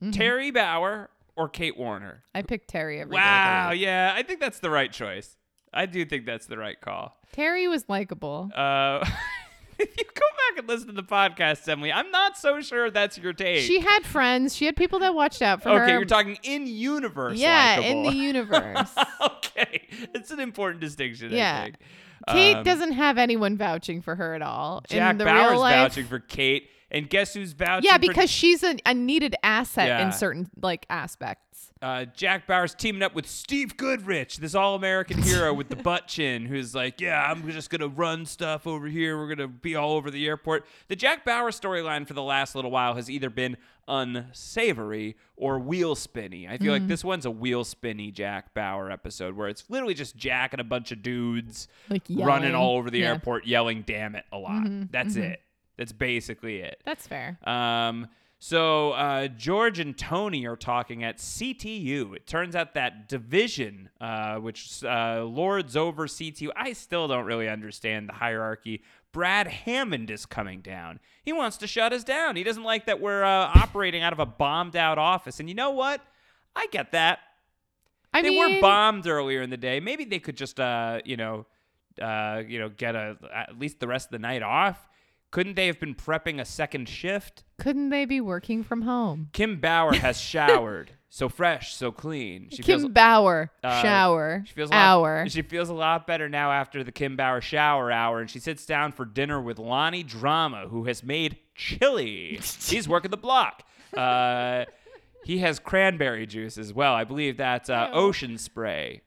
Mm-hmm. 0.03 0.13
Terry 0.13 0.51
Bauer 0.51 1.11
or 1.37 1.49
Kate 1.49 1.77
Warner? 1.77 2.23
I 2.35 2.43
pick 2.43 2.67
Terry 2.67 3.01
every 3.01 3.17
day 3.17 3.21
Wow, 3.23 3.71
week. 3.73 3.81
yeah, 3.81 4.13
I 4.17 4.23
think 4.23 4.41
that's 4.41 4.61
the 4.61 4.71
right 4.71 4.91
choice. 4.91 5.37
I 5.73 5.87
do 5.87 6.05
think 6.05 6.25
that's 6.27 6.47
the 6.47 6.57
right 6.59 6.81
call. 6.81 7.17
Terry 7.33 7.69
was 7.69 7.85
likable. 7.89 8.51
Uh, 8.55 9.07
if 9.79 9.97
you 9.99 10.05
go 10.05 10.21
back 10.49 10.59
and 10.59 10.67
listen 10.69 10.87
to 10.89 10.95
the 10.95 11.03
podcast, 11.03 11.69
Emily, 11.69 11.93
I'm 11.93 12.11
not 12.11 12.37
so 12.39 12.61
sure 12.61 12.91
that's 12.91 13.19
your 13.19 13.33
take. 13.35 13.61
She 13.67 13.79
had 13.81 14.05
friends. 14.05 14.57
She 14.57 14.65
had 14.67 14.75
people 14.77 14.99
that 15.01 15.15
watched 15.15 15.43
out 15.43 15.63
for 15.63 15.69
her. 15.69 15.83
okay, 15.85 15.93
you're 15.93 16.05
talking 16.07 16.39
in 16.43 16.67
universe. 16.67 17.39
Yeah, 17.39 17.81
in 17.81 18.03
the 18.03 18.13
universe. 18.15 18.91
okay, 19.21 19.87
it's 20.15 20.31
an 20.31 20.41
important 20.41 20.81
distinction. 20.81 21.33
I 21.33 21.37
Yeah. 21.37 21.69
Kate 22.29 22.57
Um, 22.57 22.65
doesn't 22.65 22.93
have 22.93 23.19
anyone 23.19 23.57
vouching 23.57 24.03
for 24.03 24.15
her 24.15 24.35
at 24.35 24.43
all. 24.43 24.83
Jack 24.89 25.13
in 25.13 25.19
the 25.19 25.25
Bauer's 25.25 25.51
real 25.53 25.61
life, 25.61 25.75
vouching 25.77 26.07
for 26.07 26.19
Kate, 26.21 26.69
and 26.91 27.09
guess 27.09 27.35
who's 27.35 27.53
vouching? 27.53 27.87
yeah, 27.89 27.95
for- 27.95 28.01
because 28.01 28.31
she's 28.31 28.63
a, 28.63 28.77
a 28.87 28.95
needed 28.95 29.35
asset 29.43 29.87
Yeah. 29.89 30.07
in 30.07 30.13
certain 30.13 30.51
like 30.61 30.87
aspects. 30.91 31.50
Uh, 31.83 32.05
Jack 32.15 32.47
Bauer's 32.47 32.75
teaming 32.75 33.03
up 33.03 33.15
with 33.15 33.27
Steve 33.29 33.77
Goodrich, 33.77 34.37
this 34.37 34.55
all-American 34.55 35.23
hero 35.23 35.55
with 35.55 35.69
the 35.71 35.77
butt 35.77 36.07
chin, 36.09 36.45
who's 36.47 36.75
like, 36.75 37.01
"Yeah, 37.01 37.23
I'm 37.31 37.51
just 37.51 37.71
gonna 37.71 37.89
run 37.89 38.27
stuff 38.27 38.67
over 38.67 38.87
here. 38.87 39.17
We're 39.17 39.35
gonna 39.35 39.49
be 39.49 39.75
all 39.77 39.93
over 39.93 40.11
the 40.11 40.27
airport." 40.27 40.67
The 40.89 40.97
Jack 40.97 41.25
Bauer 41.25 41.51
storyline 41.51 42.07
for 42.07 42.13
the 42.15 42.23
last 42.23 42.55
little 42.55 42.71
while 42.71 42.95
has 42.95 43.09
either 43.11 43.31
been 43.31 43.57
unsavory 43.89 45.17
or 45.37 45.59
wheel 45.59 45.95
spinny. 45.95 46.47
I 46.49 46.59
feel 46.59 46.73
like 46.73 46.87
this 46.87 47.05
one's 47.05 47.27
a 47.27 47.31
wheel 47.31 47.65
spinny 47.65 48.11
Jack 48.11 48.55
Bauer 48.55 48.91
episode 48.91 49.35
where 49.37 49.49
it's 49.49 49.65
literally 49.69 49.95
just 49.95 50.17
Jack 50.17 50.53
and 50.53 50.61
a 50.61 50.65
bunch 50.65 50.93
of 50.93 51.03
dudes 51.03 51.67
Like 51.89 52.03
running 52.11 52.55
all 52.55 52.77
over 52.77 52.91
the 52.91 53.01
Yeah. 53.01 53.09
airport, 53.15 53.47
yelling 53.47 53.83
"damn 53.87 54.15
it" 54.15 54.25
a 54.33 54.39
lot. 54.39 54.65
That's 54.91 55.17
it. 55.17 55.41
That's 55.77 55.93
basically 55.93 56.59
it. 56.61 56.81
That's 56.85 57.07
fair. 57.07 57.39
Um, 57.45 58.09
so 58.43 58.93
uh, 58.93 59.29
George 59.29 59.79
and 59.79 59.97
Tony 59.97 60.47
are 60.47 60.57
talking 60.57 61.05
at 61.05 61.19
CTU. 61.19 62.17
It 62.17 62.27
turns 62.27 62.57
out 62.57 62.73
that 62.73 63.07
division, 63.07 63.91
uh, 64.01 64.37
which 64.37 64.83
uh, 64.83 65.25
lords 65.25 65.77
over 65.77 66.07
CTU, 66.07 66.49
I 66.57 66.73
still 66.73 67.07
don't 67.07 67.27
really 67.27 67.51
understand 67.51 68.09
the 68.09 68.15
hierarchy. 68.15 68.83
Brad 69.13 69.47
Hammond 69.47 70.11
is 70.11 70.25
coming 70.25 70.63
down. 70.63 71.01
He 71.23 71.35
wants 71.35 71.59
to 71.59 71.67
shut 71.67 71.93
us 71.93 72.03
down. 72.03 72.35
He 72.35 72.43
doesn't 72.43 72.63
like 72.63 72.87
that 72.87 72.99
we're 72.99 73.23
uh, 73.23 73.51
operating 73.55 74.03
out 74.03 74.15
of 74.15 74.21
a 74.21 74.27
bombed 74.27 74.75
out 74.75 74.97
office. 74.97 75.39
And 75.39 75.47
you 75.47 75.55
know 75.55 75.73
what? 75.73 76.01
I 76.57 76.67
get 76.69 76.93
that. 76.93 77.19
I 78.15 78.23
they 78.23 78.31
mean, 78.31 78.39
were 78.57 78.61
bombed 78.63 79.07
earlier 79.07 79.43
in 79.43 79.51
the 79.51 79.59
day. 79.59 79.81
Maybe 79.81 80.07
they 80.07 80.19
could 80.19 80.39
just, 80.39 80.59
uh, 80.59 81.03
you 81.05 81.19
know, 81.19 81.45
uh, 82.01 82.43
you 82.49 82.59
know, 82.59 82.71
get 82.71 82.95
a 82.95 83.19
at 83.35 83.59
least 83.59 83.81
the 83.81 83.87
rest 83.87 84.07
of 84.07 84.13
the 84.13 84.19
night 84.19 84.43
off. 84.43 84.89
Couldn't 85.31 85.55
they 85.55 85.67
have 85.69 85.79
been 85.79 85.95
prepping 85.95 86.41
a 86.41 86.45
second 86.45 86.89
shift? 86.89 87.45
couldn't 87.59 87.91
they 87.91 88.07
be 88.07 88.21
working 88.21 88.65
from 88.65 88.83
home? 88.83 89.29
Kim 89.33 89.61
Bauer 89.61 89.93
has 89.95 90.19
showered. 90.19 90.93
so 91.11 91.29
fresh, 91.29 91.75
so 91.75 91.93
clean. 91.93 92.49
She 92.51 92.63
Kim 92.63 92.81
feels 92.81 92.91
Bauer 92.91 93.53
uh, 93.63 93.83
shower 93.83 94.43
She 94.47 94.55
feels 94.55 94.71
a 94.71 94.75
hour. 94.75 95.19
Lot, 95.25 95.31
she 95.31 95.43
feels 95.43 95.69
a 95.69 95.75
lot 95.75 96.07
better 96.07 96.29
now 96.29 96.51
after 96.53 96.83
the 96.83 96.91
Kim 96.91 97.17
Bauer 97.17 97.41
shower 97.41 97.93
hour, 97.93 98.21
and 98.21 98.31
she 98.31 98.39
sits 98.39 98.65
down 98.65 98.93
for 98.93 99.05
dinner 99.05 99.41
with 99.41 99.59
Lonnie 99.59 100.03
Drama, 100.03 100.69
who 100.69 100.85
has 100.85 101.05
made 101.05 101.37
chili. 101.55 102.41
He's 102.61 102.89
working 102.89 103.11
the 103.11 103.17
block. 103.19 103.63
Uh, 103.95 104.65
he 105.25 105.39
has 105.39 105.59
cranberry 105.59 106.27
juice 106.27 106.57
as 106.57 106.73
well. 106.73 106.95
I 106.95 107.05
believe 107.05 107.37
that's 107.37 107.69
uh, 107.69 107.91
ocean 107.93 108.39
spray. 108.39 109.03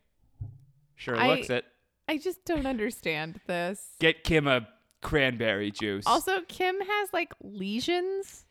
Sure 0.96 1.18
I- 1.18 1.27
looks 1.27 1.50
it. 1.50 1.65
I 2.08 2.18
just 2.18 2.44
don't 2.44 2.65
understand 2.65 3.39
this. 3.48 3.82
Get 4.00 4.25
Kim 4.25 4.46
a 4.46 4.68
cranberry 5.03 5.69
juice. 5.72 6.05
Also, 6.07 6.41
Kim 6.48 6.75
has 6.79 7.10
like 7.13 7.33
lesions, 7.41 8.45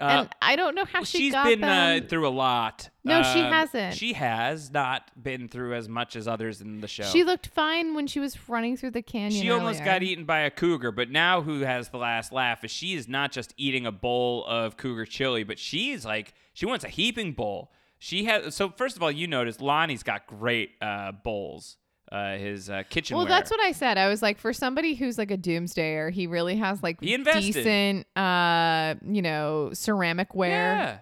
Uh, 0.00 0.04
and 0.04 0.28
I 0.42 0.56
don't 0.56 0.74
know 0.74 0.84
how 0.84 1.04
she 1.04 1.18
she's 1.18 1.32
got 1.32 1.46
been 1.46 1.60
them. 1.60 2.02
uh, 2.04 2.08
through 2.08 2.26
a 2.26 2.30
lot. 2.30 2.90
No, 3.04 3.22
she 3.22 3.40
Um, 3.40 3.52
hasn't. 3.52 3.94
She 3.94 4.14
has 4.14 4.70
not 4.72 5.10
been 5.22 5.48
through 5.48 5.74
as 5.74 5.88
much 5.88 6.16
as 6.16 6.26
others 6.26 6.60
in 6.60 6.80
the 6.80 6.88
show. 6.88 7.04
She 7.04 7.22
looked 7.22 7.46
fine 7.46 7.94
when 7.94 8.06
she 8.08 8.18
was 8.18 8.48
running 8.48 8.76
through 8.76 8.90
the 8.90 9.02
canyon. 9.02 9.40
She 9.40 9.50
almost 9.50 9.84
got 9.84 10.02
eaten 10.02 10.24
by 10.24 10.40
a 10.40 10.50
cougar, 10.50 10.90
but 10.90 11.10
now 11.10 11.42
who 11.42 11.60
has 11.60 11.90
the 11.90 11.98
last 11.98 12.32
laugh 12.32 12.64
is 12.64 12.70
she 12.72 12.94
is 12.94 13.06
not 13.08 13.30
just 13.30 13.54
eating 13.56 13.86
a 13.86 13.92
bowl 13.92 14.44
of 14.46 14.76
cougar 14.76 15.06
chili, 15.06 15.44
but 15.44 15.58
she's 15.60 16.04
like 16.04 16.34
she 16.52 16.66
wants 16.66 16.84
a 16.84 16.88
heaping 16.88 17.32
bowl. 17.32 17.70
She 17.98 18.24
has 18.24 18.54
so 18.54 18.70
first 18.70 18.96
of 18.96 19.02
all, 19.02 19.12
you 19.12 19.26
notice 19.28 19.60
Lonnie's 19.60 20.02
got 20.02 20.26
great 20.26 20.72
uh, 20.82 21.12
bowls. 21.12 21.76
Uh, 22.12 22.36
his 22.36 22.70
uh, 22.70 22.82
kitchenware. 22.88 23.24
Well, 23.24 23.34
that's 23.34 23.50
what 23.50 23.60
I 23.60 23.72
said. 23.72 23.98
I 23.98 24.08
was 24.08 24.22
like, 24.22 24.38
for 24.38 24.52
somebody 24.52 24.94
who's 24.94 25.18
like 25.18 25.30
a 25.30 25.38
doomsdayer, 25.38 26.12
he 26.12 26.26
really 26.26 26.56
has 26.56 26.82
like 26.82 27.00
He 27.00 27.14
invested. 27.14 27.54
decent, 27.54 28.06
uh, 28.16 28.94
you 29.04 29.22
know, 29.22 29.70
ceramic 29.72 30.34
ware. 30.34 30.50
Yeah, 30.50 30.98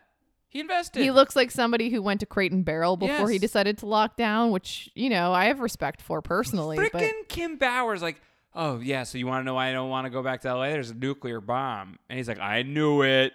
he 0.49 0.61
invested. 0.61 1.02
He 1.02 1.11
looks 1.11 1.35
like 1.35 1.50
somebody 1.50 1.90
who 1.90 2.00
went 2.00 2.21
to 2.21 2.26
Crate 2.26 2.52
and 2.52 2.64
Barrel 2.64 2.97
before 2.97 3.28
he 3.28 3.38
decided 3.38 3.78
to 3.78 3.87
lock 3.87 4.16
down, 4.16 4.52
which 4.52 4.90
you 4.94 5.11
know 5.11 5.32
I 5.32 5.47
have 5.47 5.61
respect 5.61 6.00
for 6.00 6.23
personally. 6.23 6.78
Freaking 6.78 6.92
But 6.92 7.28
Kim 7.28 7.56
Bauer's, 7.56 8.00
like, 8.00 8.21
oh 8.54 8.78
yeah, 8.78 9.02
so 9.02 9.18
you 9.18 9.26
want 9.26 9.42
to 9.42 9.44
know 9.44 9.54
why 9.54 9.68
I 9.68 9.73
don't 9.73 9.90
want 9.90 10.06
to 10.06 10.11
go 10.11 10.23
back 10.23 10.42
to 10.42 10.54
LA? 10.54 10.68
There's 10.68 10.90
a 10.90 10.94
nuclear 10.94 11.40
bomb, 11.40 11.99
and 12.09 12.16
he's 12.16 12.28
like, 12.28 12.38
I 12.40 12.62
knew 12.62 13.02
it. 13.02 13.32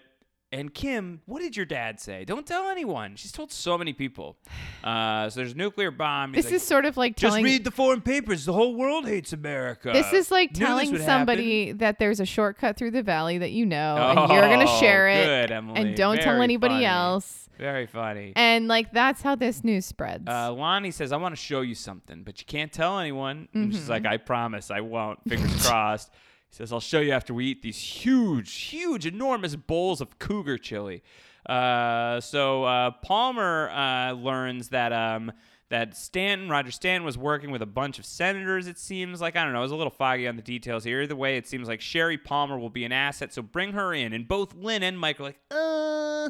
And 0.50 0.74
Kim, 0.74 1.20
what 1.26 1.42
did 1.42 1.58
your 1.58 1.66
dad 1.66 2.00
say? 2.00 2.24
Don't 2.24 2.48
tell 2.48 2.70
anyone. 2.70 3.18
She's 3.18 3.34
told 3.34 3.52
so 3.52 3.78
many 3.78 3.92
people. 3.92 4.38
Uh, 4.82 5.30
so 5.30 5.42
there's 5.42 5.52
a 5.52 5.58
nuclear 5.58 5.92
bomb. 5.92 6.34
He's 6.34 6.46
This 6.46 6.52
like, 6.52 6.56
is 6.56 6.64
sort 6.64 6.86
of 6.86 6.96
like 6.96 7.16
just 7.18 7.32
telling. 7.32 7.44
read 7.44 7.66
the 7.66 7.72
foreign 7.72 8.00
papers. 8.00 8.46
The 8.46 8.54
whole 8.54 8.74
world 8.76 9.06
hates 9.06 9.34
America. 9.34 9.92
this 9.92 10.14
is 10.14 10.32
like 10.32 10.54
Knew 10.58 10.66
telling 10.66 10.98
somebody 11.00 11.74
that 11.74 12.00
there's 12.00 12.22
a 12.22 12.26
shortcut 12.26 12.78
through 12.78 12.92
the 12.92 13.04
valley 13.04 13.40
that 13.40 13.52
you 13.52 13.66
know, 13.66 13.98
and 13.98 14.32
you're 14.32 14.42
gonna 14.42 14.64
Oh, 14.70 14.80
share 14.80 15.10
it, 15.10 15.26
good, 15.26 15.52
Emily. 15.52 15.82
and 15.82 15.98
don't 15.98 16.18
tell 16.22 16.42
anybody 16.42 16.76
funny. 16.76 16.86
else. 16.86 17.50
Very 17.58 17.86
funny. 17.88 18.32
And 18.38 18.70
like 18.70 18.94
that's 18.94 19.22
how 19.22 19.36
this 19.36 19.66
news 19.66 19.86
spreads. 19.86 20.24
Uh, 20.30 20.54
Lonnie 20.54 20.92
says, 20.92 21.12
I 21.12 21.18
want 21.18 21.36
to 21.36 21.42
show 21.42 21.60
you 21.60 21.76
something, 21.76 22.24
but 22.24 22.40
you 22.40 22.46
can't 22.46 22.72
tell 22.72 23.00
anyone. 23.00 23.50
And 23.54 23.74
she's 23.74 23.82
Mm-hmm. 23.84 23.92
like, 23.92 24.06
I 24.06 24.16
promise 24.16 24.72
I 24.72 24.80
won't. 24.80 25.20
Fingers 25.28 25.68
crossed. 25.68 26.10
He 26.50 26.56
says, 26.56 26.72
I'll 26.72 26.80
show 26.80 27.00
you 27.00 27.12
after 27.12 27.34
we 27.34 27.46
eat 27.46 27.62
these 27.62 27.78
huge, 27.78 28.54
huge, 28.54 29.06
enormous 29.06 29.56
bowls 29.56 30.02
of 30.02 30.18
cougar 30.20 30.58
chili. 30.58 31.04
Uh, 31.46 32.20
so 32.22 32.64
uh, 32.64 32.92
Palmer 33.04 33.70
uh, 33.70 34.12
learns 34.14 34.70
that. 34.70 34.92
Um, 34.94 35.32
that 35.70 35.98
Stanton, 35.98 36.48
Roger 36.48 36.72
Stanton, 36.72 37.04
was 37.04 37.18
working 37.18 37.52
with 37.52 37.62
a 37.62 37.66
bunch 37.66 38.00
of 38.00 38.06
senators, 38.06 38.68
it 38.68 38.80
seems 38.80 39.20
like. 39.20 39.36
I 39.36 39.44
don't 39.44 39.52
know. 39.52 39.60
I 39.60 39.62
was 39.62 39.74
a 39.74 39.76
little 39.76 39.92
foggy 39.92 40.26
on 40.26 40.38
the 40.38 40.42
details 40.42 40.86
here. 40.86 41.02
Either 41.02 41.14
way, 41.14 41.36
it 41.36 41.46
seems 41.46 41.68
like 41.68 41.82
Sherry 41.82 42.18
Palmer 42.18 42.58
will 42.58 42.70
be 42.70 42.86
an 42.86 42.94
asset, 42.94 43.34
so 43.34 43.42
bring 43.42 43.74
her 43.74 43.94
in. 43.94 44.14
And 44.14 44.28
both 44.30 44.56
Lynn 44.56 44.82
and 44.82 44.98
Mike 44.98 45.20
are 45.20 45.24
like, 45.24 45.40
uh, 45.52 46.30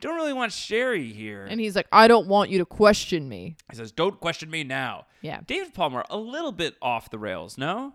don't 0.00 0.16
really 0.16 0.32
want 0.32 0.52
Sherry 0.52 1.12
here. 1.12 1.46
and 1.48 1.60
he's 1.60 1.76
like, 1.76 1.86
I 1.92 2.08
don't 2.08 2.26
want 2.26 2.50
you 2.50 2.58
to 2.58 2.66
question 2.66 3.28
me. 3.28 3.56
He 3.70 3.76
says, 3.76 3.92
"Don't 3.92 4.18
question 4.20 4.50
me 4.50 4.64
now." 4.64 5.06
Yeah. 5.22 5.40
David 5.46 5.72
Palmer, 5.72 6.04
a 6.10 6.18
little 6.18 6.52
bit 6.52 6.74
off 6.82 7.10
the 7.10 7.18
rails, 7.18 7.56
no? 7.56 7.94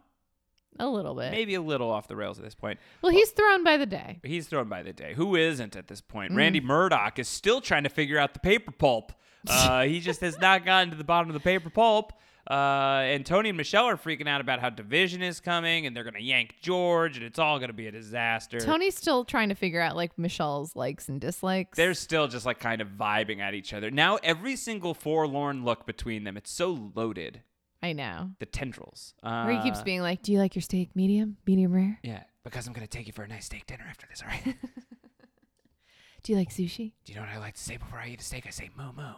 A 0.77 0.87
little 0.87 1.15
bit. 1.15 1.31
Maybe 1.31 1.55
a 1.55 1.61
little 1.61 1.89
off 1.89 2.07
the 2.07 2.15
rails 2.15 2.37
at 2.39 2.45
this 2.45 2.55
point. 2.55 2.79
Well, 3.01 3.11
he's 3.11 3.31
thrown 3.31 3.63
by 3.63 3.77
the 3.77 3.85
day. 3.85 4.19
He's 4.23 4.47
thrown 4.47 4.69
by 4.69 4.83
the 4.83 4.93
day. 4.93 5.13
Who 5.15 5.35
isn't 5.35 5.75
at 5.75 5.87
this 5.87 6.01
Mm. 6.01 6.07
point? 6.07 6.31
Randy 6.33 6.61
Murdoch 6.61 7.19
is 7.19 7.27
still 7.27 7.59
trying 7.61 7.83
to 7.83 7.89
figure 7.89 8.17
out 8.17 8.33
the 8.33 8.39
paper 8.39 8.71
pulp. 8.71 9.11
Uh, 9.49 9.83
he 9.83 10.01
just 10.01 10.19
has 10.19 10.37
not 10.39 10.65
gotten 10.65 10.89
to 10.89 10.97
the 10.97 11.03
bottom 11.03 11.29
of 11.29 11.33
the 11.33 11.39
paper 11.39 11.69
pulp. 11.69 12.11
Uh, 12.49 13.03
and 13.05 13.25
Tony 13.25 13.47
and 13.49 13.57
Michelle 13.57 13.85
are 13.85 13.95
freaking 13.95 14.27
out 14.27 14.41
about 14.41 14.59
how 14.59 14.69
division 14.69 15.21
is 15.21 15.39
coming, 15.39 15.85
and 15.85 15.95
they're 15.95 16.03
gonna 16.03 16.19
yank 16.19 16.55
George, 16.61 17.15
and 17.15 17.25
it's 17.25 17.39
all 17.39 17.57
gonna 17.57 17.71
be 17.71 17.87
a 17.87 17.91
disaster. 17.91 18.59
Tony's 18.59 18.97
still 18.97 19.23
trying 19.23 19.47
to 19.47 19.55
figure 19.55 19.79
out 19.79 19.95
like 19.95 20.17
Michelle's 20.17 20.75
likes 20.75 21.07
and 21.07 21.21
dislikes. 21.21 21.77
They're 21.77 21.93
still 21.93 22.27
just 22.27 22.45
like 22.45 22.59
kind 22.59 22.81
of 22.81 22.89
vibing 22.89 23.39
at 23.39 23.53
each 23.53 23.71
other. 23.73 23.89
Now 23.91 24.17
every 24.23 24.57
single 24.57 24.93
forlorn 24.93 25.63
look 25.63 25.85
between 25.85 26.25
them, 26.25 26.35
it's 26.35 26.51
so 26.51 26.91
loaded. 26.95 27.41
I 27.81 27.93
know. 27.93 28.31
The 28.39 28.45
tendrils. 28.45 29.13
Uh, 29.23 29.43
Where 29.43 29.55
he 29.57 29.61
keeps 29.63 29.81
being 29.81 30.01
like, 30.01 30.21
"Do 30.21 30.31
you 30.33 30.39
like 30.39 30.53
your 30.55 30.61
steak 30.61 30.95
medium, 30.95 31.37
medium 31.45 31.71
rare? 31.73 31.99
Yeah, 32.03 32.23
because 32.43 32.67
I'm 32.67 32.73
gonna 32.73 32.87
take 32.87 33.07
you 33.07 33.13
for 33.13 33.23
a 33.23 33.27
nice 33.27 33.45
steak 33.45 33.65
dinner 33.67 33.85
after 33.89 34.05
this. 34.07 34.21
All 34.21 34.27
right. 34.27 34.55
Do 36.23 36.33
you 36.33 36.37
like 36.37 36.49
sushi? 36.49 36.91
Do 37.05 37.13
you 37.13 37.15
know 37.15 37.21
what 37.21 37.29
I 37.29 37.37
like 37.37 37.53
to 37.55 37.61
say 37.63 37.77
before 37.77 37.99
I 37.99 38.09
eat 38.09 38.19
a 38.19 38.23
steak? 38.23 38.45
I 38.45 38.49
say 38.49 38.69
moo 38.77 38.91
moo. 38.91 39.13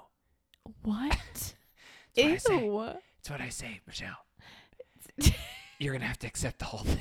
What? 0.84 1.18
That's 1.34 1.56
what 2.16 2.26
I 2.32 2.38
say. 2.38 2.66
Ew. 2.66 2.86
That's 2.86 3.30
what 3.32 3.42
I 3.42 3.50
say, 3.50 3.80
Michelle. 3.88 4.26
You're 5.80 5.94
gonna 5.94 6.06
have 6.06 6.20
to 6.20 6.28
accept 6.28 6.60
the 6.60 6.66
whole 6.66 6.84
thing. 6.84 7.00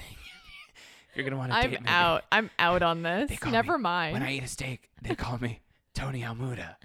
You're 1.14 1.24
gonna 1.24 1.36
want 1.36 1.50
to 1.52 1.58
I'm 1.58 1.70
date 1.70 1.82
me. 1.82 1.88
out. 1.88 2.24
I'm 2.32 2.48
out 2.58 2.82
on 2.82 3.02
They 3.02 3.26
this. 3.28 3.38
call 3.40 3.52
Never 3.52 3.76
me- 3.76 3.82
mind. 3.82 4.12
When 4.14 4.22
I 4.22 4.32
eat 4.32 4.44
a 4.44 4.48
steak, 4.48 4.88
they 5.02 5.14
call 5.14 5.36
me 5.38 5.60
Tony 5.94 6.22
Almuda. 6.22 6.76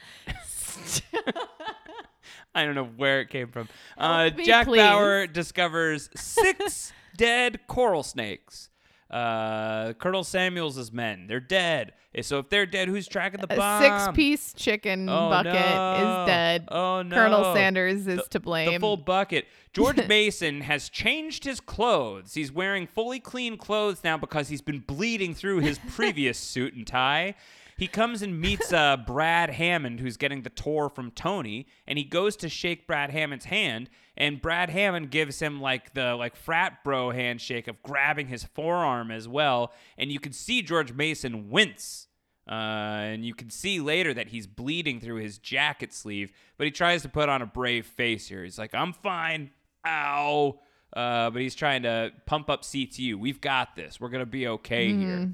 I 2.53 2.65
don't 2.65 2.75
know 2.75 2.85
where 2.85 3.21
it 3.21 3.29
came 3.29 3.47
from. 3.49 3.67
Uh, 3.97 4.29
me, 4.35 4.45
Jack 4.45 4.67
please. 4.67 4.79
Bauer 4.79 5.27
discovers 5.27 6.09
six 6.15 6.93
dead 7.17 7.59
coral 7.67 8.03
snakes. 8.03 8.69
Uh, 9.09 9.93
Colonel 9.93 10.23
Samuels' 10.23 10.91
men. 10.91 11.27
They're 11.27 11.39
dead. 11.39 11.93
So 12.21 12.39
if 12.39 12.49
they're 12.49 12.65
dead, 12.65 12.87
who's 12.87 13.07
tracking 13.07 13.39
the 13.39 13.53
a 13.53 13.57
bomb? 13.57 13.81
six-piece 13.83 14.53
chicken 14.53 15.07
Oh, 15.09 15.29
bucket 15.29 15.53
no. 15.53 16.21
is 16.23 16.27
dead. 16.27 16.67
Oh 16.71 17.01
no! 17.01 17.15
Colonel 17.15 17.53
Sanders 17.53 18.07
is 18.07 18.17
The- 18.23 18.29
to 18.31 18.39
blame. 18.39 18.71
The 18.73 18.79
full 18.79 18.97
bucket. 18.97 19.45
George 19.73 19.97
Mason 20.07 20.61
has 20.61 20.89
changed 20.89 21.43
his 21.43 21.59
clothes. 21.59 22.33
He's 22.33 22.51
wearing 22.51 22.87
fully 22.87 23.19
clean 23.19 23.57
clothes 23.57 24.01
now 24.03 24.17
because 24.17 24.47
he's 24.47 24.61
been 24.61 24.79
bleeding 24.79 25.35
through 25.35 25.59
his 25.59 25.77
previous 25.89 26.37
suit 26.39 26.73
and 26.73 26.87
tie. 26.87 27.35
He 27.77 27.87
comes 27.87 28.21
and 28.21 28.39
meets 28.39 28.71
uh, 28.71 28.97
Brad 29.07 29.51
Hammond, 29.51 29.99
who's 29.99 30.17
getting 30.17 30.43
the 30.43 30.49
tour 30.49 30.89
from 30.89 31.11
Tony, 31.11 31.67
and 31.85 31.97
he 31.97 32.03
goes 32.03 32.35
to 32.37 32.49
shake 32.49 32.87
Brad 32.87 33.09
Hammond's 33.09 33.45
hand, 33.45 33.89
and 34.15 34.41
Brad 34.41 34.69
Hammond 34.69 35.11
gives 35.11 35.39
him 35.39 35.61
like 35.61 35.93
the 35.93 36.15
like 36.15 36.35
frat 36.35 36.83
bro 36.83 37.11
handshake 37.11 37.67
of 37.67 37.81
grabbing 37.83 38.27
his 38.27 38.43
forearm 38.43 39.11
as 39.11 39.27
well, 39.27 39.73
and 39.97 40.11
you 40.11 40.19
can 40.19 40.31
see 40.31 40.61
George 40.61 40.93
Mason 40.93 41.49
wince. 41.49 42.07
Uh, 42.47 42.53
and 43.01 43.25
you 43.25 43.33
can 43.33 43.49
see 43.49 43.79
later 43.79 44.13
that 44.13 44.27
he's 44.27 44.45
bleeding 44.45 44.99
through 44.99 45.15
his 45.15 45.39
jacket 45.39 45.91
sleeve, 45.91 46.31
but 46.57 46.65
he 46.65 46.71
tries 46.71 47.01
to 47.01 47.09
put 47.09 47.27
on 47.27 47.41
a 47.41 47.45
brave 47.45 47.87
face 47.87 48.27
here. 48.27 48.43
He's 48.43 48.59
like, 48.59 48.75
I'm 48.75 48.93
fine. 48.93 49.49
Ow. 49.83 50.59
Uh, 50.95 51.29
but 51.29 51.41
he's 51.41 51.55
trying 51.55 51.83
to 51.83 52.11
pump 52.25 52.49
up 52.49 52.61
CTU. 52.63 53.15
We've 53.15 53.41
got 53.41 53.75
this. 53.75 53.99
We're 53.99 54.09
going 54.09 54.21
to 54.21 54.25
be 54.25 54.47
okay 54.47 54.93
here. 54.93 55.29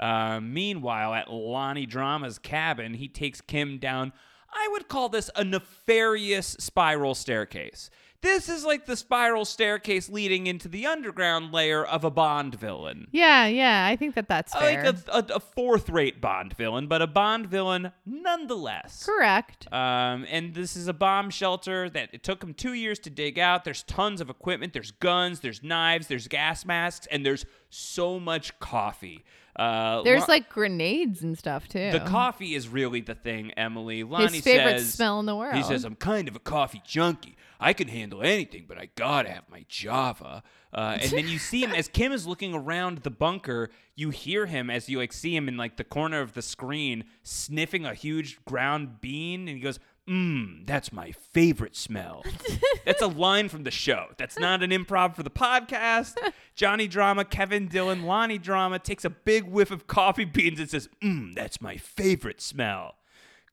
Uh, 0.00 0.40
meanwhile, 0.40 1.14
at 1.14 1.30
Lonnie 1.32 1.86
Drama's 1.86 2.38
cabin, 2.40 2.94
he 2.94 3.06
takes 3.06 3.40
Kim 3.40 3.78
down. 3.78 4.12
I 4.52 4.68
would 4.72 4.88
call 4.88 5.08
this 5.08 5.30
a 5.36 5.44
nefarious 5.44 6.56
spiral 6.58 7.14
staircase. 7.14 7.88
This 8.22 8.48
is 8.48 8.64
like 8.64 8.86
the 8.86 8.96
spiral 8.96 9.44
staircase 9.44 10.08
leading 10.08 10.46
into 10.46 10.68
the 10.68 10.86
underground 10.86 11.52
layer 11.52 11.84
of 11.84 12.04
a 12.04 12.10
Bond 12.10 12.54
villain 12.54 13.06
yeah, 13.12 13.46
yeah. 13.46 13.86
I 13.86 13.96
think 13.96 14.14
that 14.14 14.28
that's 14.28 14.54
fair. 14.54 14.84
like 14.84 14.94
a, 15.08 15.34
a, 15.34 15.36
a 15.36 15.40
fourth-rate 15.40 16.20
Bond 16.20 16.54
villain, 16.54 16.86
but 16.86 17.02
a 17.02 17.06
Bond 17.06 17.46
villain 17.46 17.92
nonetheless. 18.06 19.04
Correct. 19.04 19.72
Um, 19.72 20.26
and 20.30 20.54
this 20.54 20.76
is 20.76 20.88
a 20.88 20.92
bomb 20.92 21.30
shelter 21.30 21.88
that 21.90 22.10
it 22.12 22.22
took 22.22 22.40
them 22.40 22.54
two 22.54 22.74
years 22.74 22.98
to 23.00 23.10
dig 23.10 23.38
out. 23.38 23.64
There's 23.64 23.82
tons 23.82 24.20
of 24.20 24.30
equipment. 24.30 24.72
There's 24.72 24.90
guns. 24.90 25.40
There's 25.40 25.62
knives. 25.62 26.06
There's 26.06 26.28
gas 26.28 26.64
masks, 26.64 27.06
and 27.10 27.24
there's 27.24 27.46
so 27.68 28.20
much 28.20 28.58
coffee. 28.58 29.24
Uh, 29.56 30.02
There's 30.02 30.20
Lo- 30.20 30.26
like 30.28 30.48
grenades 30.48 31.22
and 31.22 31.36
stuff 31.36 31.68
too. 31.68 31.90
the 31.90 32.00
coffee 32.00 32.54
is 32.54 32.68
really 32.68 33.00
the 33.00 33.14
thing, 33.14 33.50
Emily. 33.52 34.04
Lonnie 34.04 34.34
His 34.34 34.44
favorite 34.44 34.78
says, 34.78 34.94
smell 34.94 35.20
in 35.20 35.26
the 35.26 35.36
world. 35.36 35.54
He 35.56 35.62
says, 35.62 35.84
"I'm 35.84 35.96
kind 35.96 36.28
of 36.28 36.36
a 36.36 36.40
coffee 36.40 36.82
junkie. 36.86 37.36
I 37.58 37.72
can 37.72 37.88
handle 37.88 38.22
anything, 38.22 38.64
but 38.68 38.78
I 38.78 38.88
gotta 38.94 39.28
have 39.30 39.44
my 39.50 39.64
Java." 39.68 40.42
Uh, 40.72 40.98
and 41.00 41.10
then 41.10 41.28
you 41.28 41.38
see 41.50 41.62
him 41.62 41.72
as 41.72 41.88
Kim 41.88 42.12
is 42.12 42.26
looking 42.26 42.54
around 42.54 42.98
the 42.98 43.10
bunker. 43.10 43.70
You 43.96 44.10
hear 44.10 44.46
him 44.46 44.70
as 44.70 44.88
you 44.88 44.98
like 44.98 45.12
see 45.12 45.34
him 45.34 45.48
in 45.48 45.56
like 45.56 45.76
the 45.76 45.84
corner 45.84 46.20
of 46.20 46.34
the 46.34 46.42
screen 46.42 47.04
sniffing 47.22 47.84
a 47.84 47.92
huge 47.94 48.42
ground 48.44 49.00
bean, 49.00 49.48
and 49.48 49.56
he 49.56 49.60
goes, 49.62 49.78
Mmm, 50.10 50.66
that's 50.66 50.92
my 50.92 51.12
favorite 51.12 51.76
smell. 51.76 52.24
that's 52.84 53.00
a 53.00 53.06
line 53.06 53.48
from 53.48 53.62
the 53.62 53.70
show. 53.70 54.06
That's 54.18 54.38
not 54.38 54.62
an 54.62 54.70
improv 54.70 55.14
for 55.14 55.22
the 55.22 55.30
podcast. 55.30 56.16
Johnny 56.56 56.88
Drama, 56.88 57.24
Kevin 57.24 57.68
Dillon, 57.68 58.02
Lonnie 58.02 58.38
Drama 58.38 58.80
takes 58.80 59.04
a 59.04 59.10
big 59.10 59.44
whiff 59.44 59.70
of 59.70 59.86
coffee 59.86 60.24
beans 60.24 60.58
and 60.58 60.68
says, 60.68 60.88
Mmm, 61.02 61.34
that's 61.34 61.60
my 61.60 61.76
favorite 61.76 62.40
smell. 62.40 62.96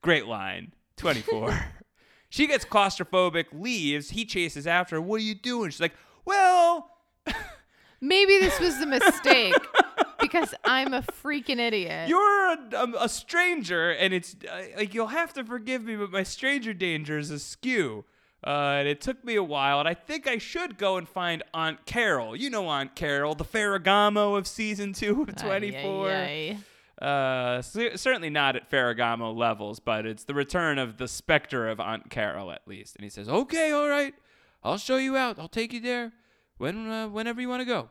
Great 0.02 0.26
line. 0.26 0.72
24. 0.96 1.74
she 2.28 2.48
gets 2.48 2.64
claustrophobic, 2.64 3.46
leaves. 3.52 4.10
He 4.10 4.24
chases 4.24 4.66
after 4.66 4.96
her. 4.96 5.00
What 5.00 5.20
are 5.20 5.24
you 5.24 5.36
doing? 5.36 5.70
She's 5.70 5.80
like, 5.80 5.94
Well, 6.24 6.90
Maybe 8.00 8.38
this 8.38 8.60
was 8.60 8.80
a 8.80 8.86
mistake 8.86 9.54
because 10.20 10.54
I'm 10.64 10.94
a 10.94 11.02
freaking 11.02 11.58
idiot. 11.58 12.08
You're 12.08 12.52
a, 12.52 12.58
a, 12.72 12.92
a 13.04 13.08
stranger, 13.08 13.90
and 13.90 14.12
it's 14.12 14.36
uh, 14.50 14.62
like 14.76 14.94
you'll 14.94 15.08
have 15.08 15.32
to 15.34 15.44
forgive 15.44 15.84
me, 15.84 15.96
but 15.96 16.10
my 16.10 16.22
stranger 16.22 16.72
danger 16.74 17.18
is 17.18 17.30
askew. 17.30 18.04
Uh, 18.46 18.76
and 18.78 18.88
it 18.88 19.00
took 19.00 19.24
me 19.24 19.34
a 19.34 19.42
while, 19.42 19.80
and 19.80 19.88
I 19.88 19.94
think 19.94 20.28
I 20.28 20.38
should 20.38 20.78
go 20.78 20.96
and 20.96 21.08
find 21.08 21.42
Aunt 21.52 21.86
Carol. 21.86 22.36
You 22.36 22.50
know 22.50 22.68
Aunt 22.68 22.94
Carol, 22.94 23.34
the 23.34 23.44
Ferragamo 23.44 24.38
of 24.38 24.46
season 24.46 24.92
two 24.92 25.22
of 25.22 25.30
Ay, 25.30 25.32
24. 25.32 26.10
ay, 26.10 26.14
ay. 27.02 27.04
Uh, 27.04 27.62
cer- 27.62 27.96
certainly 27.96 28.30
not 28.30 28.54
at 28.54 28.70
Ferragamo 28.70 29.36
levels, 29.36 29.80
but 29.80 30.06
it's 30.06 30.24
the 30.24 30.34
return 30.34 30.78
of 30.78 30.98
the 30.98 31.08
specter 31.08 31.68
of 31.68 31.80
Aunt 31.80 32.10
Carol 32.10 32.52
at 32.52 32.62
least. 32.66 32.94
And 32.96 33.02
he 33.04 33.10
says, 33.10 33.28
"Okay, 33.28 33.72
all 33.72 33.88
right, 33.88 34.14
I'll 34.62 34.78
show 34.78 34.96
you 34.98 35.16
out. 35.16 35.38
I'll 35.38 35.48
take 35.48 35.72
you 35.72 35.80
there 35.80 36.12
when 36.58 36.88
uh, 36.88 37.08
whenever 37.08 37.40
you 37.40 37.48
want 37.48 37.60
to 37.62 37.64
go." 37.66 37.88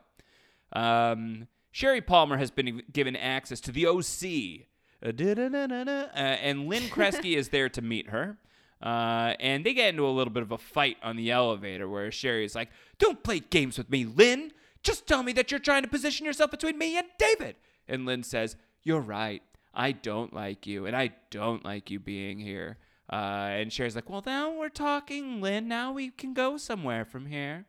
Um, 0.72 1.48
Sherry 1.78 2.00
Palmer 2.00 2.38
has 2.38 2.50
been 2.50 2.82
given 2.92 3.14
access 3.14 3.60
to 3.60 3.70
the 3.70 3.86
OC, 3.86 4.66
uh, 5.00 5.12
uh, 5.12 6.18
and 6.18 6.66
Lynn 6.66 6.82
Kresge 6.90 7.36
is 7.36 7.50
there 7.50 7.68
to 7.68 7.80
meet 7.80 8.08
her. 8.08 8.36
Uh, 8.82 9.34
and 9.38 9.64
they 9.64 9.74
get 9.74 9.90
into 9.90 10.04
a 10.04 10.10
little 10.10 10.32
bit 10.32 10.42
of 10.42 10.50
a 10.50 10.58
fight 10.58 10.96
on 11.04 11.14
the 11.14 11.30
elevator 11.30 11.88
where 11.88 12.10
Sherry's 12.10 12.56
like, 12.56 12.70
Don't 12.98 13.22
play 13.22 13.38
games 13.38 13.78
with 13.78 13.88
me, 13.90 14.04
Lynn. 14.04 14.50
Just 14.82 15.06
tell 15.06 15.22
me 15.22 15.32
that 15.34 15.52
you're 15.52 15.60
trying 15.60 15.84
to 15.84 15.88
position 15.88 16.26
yourself 16.26 16.50
between 16.50 16.78
me 16.78 16.98
and 16.98 17.06
David. 17.16 17.54
And 17.86 18.04
Lynn 18.06 18.24
says, 18.24 18.56
You're 18.82 18.98
right. 18.98 19.44
I 19.72 19.92
don't 19.92 20.34
like 20.34 20.66
you, 20.66 20.84
and 20.86 20.96
I 20.96 21.12
don't 21.30 21.64
like 21.64 21.92
you 21.92 22.00
being 22.00 22.40
here. 22.40 22.78
Uh, 23.08 23.50
and 23.52 23.72
Sherry's 23.72 23.94
like, 23.94 24.10
Well, 24.10 24.24
now 24.26 24.50
we're 24.50 24.68
talking, 24.68 25.40
Lynn. 25.40 25.68
Now 25.68 25.92
we 25.92 26.10
can 26.10 26.34
go 26.34 26.56
somewhere 26.56 27.04
from 27.04 27.26
here. 27.26 27.66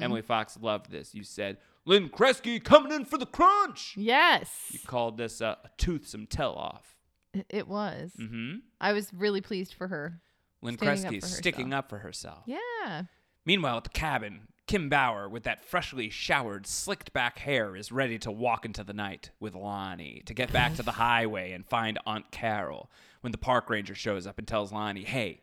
Emily 0.00 0.22
Fox 0.22 0.56
loved 0.60 0.92
this. 0.92 1.12
You 1.12 1.24
said, 1.24 1.56
Lynn 1.84 2.08
Kresge 2.08 2.62
coming 2.62 2.92
in 2.92 3.04
for 3.04 3.18
the 3.18 3.26
crunch. 3.26 3.94
Yes. 3.96 4.50
You 4.70 4.78
called 4.86 5.16
this 5.16 5.40
uh, 5.40 5.56
a 5.64 5.68
toothsome 5.78 6.26
tell 6.26 6.54
off. 6.54 6.96
It- 7.48 7.66
was. 7.68 8.12
Mm-hmm. 8.20 8.56
I 8.80 8.92
was 8.92 9.12
really 9.12 9.40
pleased 9.40 9.74
for 9.74 9.88
her. 9.88 10.20
Lynn 10.60 10.74
up 10.74 10.80
Kresge 10.80 11.24
sticking 11.24 11.72
up 11.72 11.88
for 11.88 11.98
herself. 11.98 12.44
Yeah. 12.46 13.04
Meanwhile, 13.44 13.78
at 13.78 13.84
the 13.84 13.90
cabin, 13.90 14.42
Kim 14.68 14.88
Bauer, 14.88 15.28
with 15.28 15.42
that 15.42 15.64
freshly 15.64 16.08
showered, 16.08 16.66
slicked 16.66 17.12
back 17.12 17.38
hair, 17.38 17.74
is 17.74 17.90
ready 17.90 18.18
to 18.20 18.30
walk 18.30 18.64
into 18.64 18.84
the 18.84 18.92
night 18.92 19.30
with 19.40 19.54
Lonnie 19.56 20.22
to 20.26 20.34
get 20.34 20.52
back 20.52 20.76
to 20.76 20.82
the 20.84 20.92
highway 21.06 21.50
and 21.52 21.66
find 21.66 21.98
Aunt 22.06 22.30
Carol. 22.30 22.90
When 23.22 23.32
the 23.32 23.38
park 23.38 23.68
ranger 23.70 23.94
shows 23.94 24.26
up 24.26 24.38
and 24.38 24.46
tells 24.46 24.72
Lonnie, 24.72 25.04
"Hey, 25.04 25.40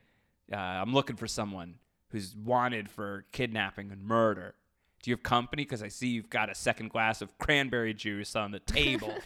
uh, 0.52 0.56
I'm 0.58 0.94
looking 0.94 1.16
for 1.16 1.28
someone 1.28 1.76
who's 2.10 2.36
wanted 2.36 2.90
for 2.90 3.26
kidnapping 3.32 3.92
and 3.92 4.04
murder. 4.04 4.56
Do 5.02 5.12
you 5.12 5.16
have 5.16 5.24
company? 5.24 5.64
Because 5.64 5.82
I 5.84 5.88
see 5.88 6.08
you've 6.08 6.30
got 6.30 6.50
a 6.50 6.56
second 6.56 6.90
glass 6.90 7.22
of 7.22 7.38
cranberry 7.38 7.94
juice 7.94 8.36
on 8.36 8.52
the 8.52 8.60
table." 8.60 9.14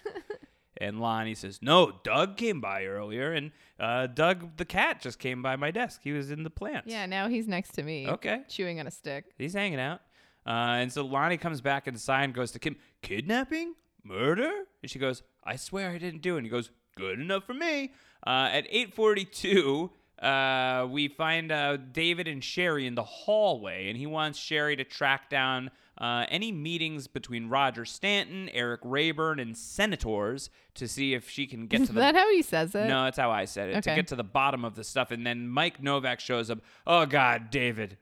And 0.77 0.99
Lonnie 0.99 1.35
says, 1.35 1.59
No, 1.61 1.93
Doug 2.03 2.35
came 2.35 2.59
by 2.59 2.85
earlier, 2.85 3.31
and 3.31 3.51
uh, 3.79 4.07
Doug 4.07 4.57
the 4.57 4.65
cat 4.65 5.01
just 5.01 5.19
came 5.19 5.41
by 5.41 5.55
my 5.55 5.71
desk. 5.71 6.01
He 6.03 6.11
was 6.11 6.31
in 6.31 6.43
the 6.43 6.49
plants. 6.49 6.91
Yeah, 6.91 7.05
now 7.05 7.29
he's 7.29 7.47
next 7.47 7.73
to 7.75 7.83
me. 7.83 8.07
Okay. 8.07 8.41
Chewing 8.49 8.79
on 8.79 8.87
a 8.87 8.91
stick. 8.91 9.25
He's 9.37 9.53
hanging 9.53 9.79
out. 9.79 10.01
Uh, 10.45 10.81
and 10.81 10.91
so 10.91 11.05
Lonnie 11.05 11.37
comes 11.37 11.61
back 11.61 11.87
inside 11.87 12.23
and 12.23 12.33
goes 12.33 12.51
to 12.51 12.59
Kim, 12.59 12.75
Kidnapping? 13.01 13.75
Murder? 14.03 14.51
And 14.81 14.91
she 14.91 14.99
goes, 14.99 15.23
I 15.43 15.55
swear 15.55 15.91
I 15.91 15.97
didn't 15.97 16.21
do 16.21 16.35
it. 16.35 16.39
And 16.39 16.45
he 16.45 16.49
goes, 16.49 16.69
Good 16.97 17.19
enough 17.19 17.45
for 17.45 17.53
me. 17.53 17.93
Uh, 18.25 18.49
at 18.51 18.65
842, 18.69 19.89
uh, 20.23 20.87
we 20.89 21.07
find 21.07 21.51
uh, 21.51 21.77
David 21.77 22.27
and 22.27 22.43
Sherry 22.43 22.87
in 22.87 22.95
the 22.95 23.03
hallway, 23.03 23.89
and 23.89 23.97
he 23.97 24.05
wants 24.07 24.39
Sherry 24.39 24.75
to 24.77 24.83
track 24.83 25.29
down 25.29 25.69
uh, 25.97 26.25
any 26.29 26.51
meetings 26.51 27.07
between 27.07 27.49
Roger 27.49 27.85
Stanton, 27.85 28.49
Eric 28.53 28.81
Rayburn, 28.83 29.39
and 29.39 29.55
senators 29.55 30.49
to 30.75 30.87
see 30.87 31.13
if 31.13 31.29
she 31.29 31.45
can 31.45 31.67
get 31.67 31.81
Is 31.81 31.87
to 31.87 31.93
the 31.93 31.99
that 31.99 32.15
how 32.15 32.31
he 32.31 32.41
says 32.41 32.73
it? 32.73 32.87
no, 32.87 33.03
that's 33.03 33.17
how 33.17 33.31
I 33.31 33.45
said 33.45 33.69
it. 33.69 33.83
To 33.83 33.95
get 33.95 34.07
to 34.07 34.15
the 34.15 34.23
bottom 34.23 34.65
of 34.65 34.75
the 34.75 34.83
stuff. 34.83 35.11
And 35.11 35.25
then 35.25 35.47
Mike 35.47 35.83
Novak 35.83 36.19
shows 36.19 36.49
up. 36.49 36.59
Oh, 36.87 37.05
God, 37.05 37.49
David. 37.49 37.97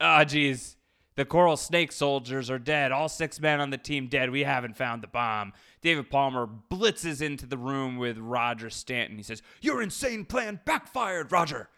oh, 0.00 0.24
geez. 0.24 0.76
The 1.16 1.24
Coral 1.24 1.56
Snake 1.56 1.92
soldiers 1.92 2.50
are 2.50 2.58
dead. 2.58 2.92
All 2.92 3.08
six 3.08 3.40
men 3.40 3.58
on 3.60 3.70
the 3.70 3.78
team 3.78 4.06
dead. 4.06 4.30
We 4.30 4.44
haven't 4.44 4.76
found 4.76 5.02
the 5.02 5.06
bomb. 5.06 5.52
David 5.82 6.10
Palmer 6.10 6.48
blitzes 6.70 7.22
into 7.22 7.46
the 7.46 7.58
room 7.58 7.96
with 7.96 8.18
Roger 8.18 8.70
Stanton. 8.70 9.16
He 9.16 9.22
says, 9.22 9.42
Your 9.60 9.82
insane 9.82 10.24
plan 10.24 10.60
backfired, 10.64 11.30
Roger. 11.30 11.68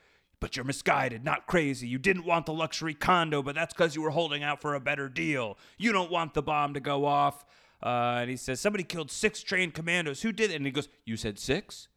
But 0.40 0.54
you're 0.56 0.64
misguided, 0.64 1.24
not 1.24 1.48
crazy. 1.48 1.88
You 1.88 1.98
didn't 1.98 2.24
want 2.24 2.46
the 2.46 2.52
luxury 2.52 2.94
condo, 2.94 3.42
but 3.42 3.56
that's 3.56 3.74
because 3.74 3.96
you 3.96 4.02
were 4.02 4.10
holding 4.10 4.44
out 4.44 4.60
for 4.60 4.74
a 4.74 4.80
better 4.80 5.08
deal. 5.08 5.58
You 5.78 5.90
don't 5.90 6.12
want 6.12 6.34
the 6.34 6.42
bomb 6.42 6.74
to 6.74 6.80
go 6.80 7.06
off. 7.06 7.44
Uh, 7.82 8.18
and 8.20 8.30
he 8.30 8.36
says, 8.36 8.60
Somebody 8.60 8.84
killed 8.84 9.10
six 9.10 9.42
trained 9.42 9.74
commandos. 9.74 10.22
Who 10.22 10.32
did 10.32 10.50
it? 10.50 10.56
And 10.56 10.66
he 10.66 10.70
goes, 10.70 10.88
You 11.04 11.16
said 11.16 11.38
six? 11.38 11.88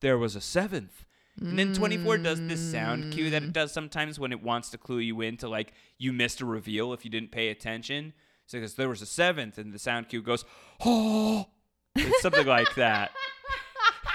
There 0.00 0.18
was 0.18 0.36
a 0.36 0.40
seventh. 0.40 1.04
And 1.38 1.58
then 1.58 1.74
24 1.74 2.18
does 2.18 2.40
this 2.46 2.60
sound 2.60 3.12
cue 3.12 3.28
that 3.28 3.42
it 3.42 3.52
does 3.52 3.70
sometimes 3.70 4.18
when 4.18 4.32
it 4.32 4.42
wants 4.42 4.70
to 4.70 4.78
clue 4.78 5.00
you 5.00 5.20
into 5.20 5.48
like 5.48 5.74
you 5.98 6.10
missed 6.12 6.40
a 6.40 6.46
reveal 6.46 6.94
if 6.94 7.04
you 7.04 7.10
didn't 7.10 7.30
pay 7.30 7.48
attention. 7.48 8.14
So 8.46 8.58
because 8.58 8.74
there 8.74 8.88
was 8.88 9.02
a 9.02 9.06
seventh, 9.06 9.58
and 9.58 9.72
the 9.72 9.78
sound 9.78 10.08
cue 10.08 10.22
goes, 10.22 10.44
oh, 10.84 11.46
it's 11.94 12.22
something 12.22 12.46
like 12.46 12.74
that. 12.76 13.10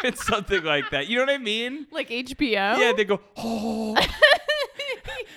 It's 0.03 0.25
something 0.25 0.63
like 0.63 0.89
that. 0.89 1.07
You 1.07 1.17
know 1.17 1.25
what 1.25 1.33
I 1.33 1.37
mean? 1.37 1.85
Like 1.91 2.09
HBO? 2.09 2.51
Yeah, 2.51 2.91
they 2.97 3.03
go, 3.03 3.21
oh. 3.37 3.95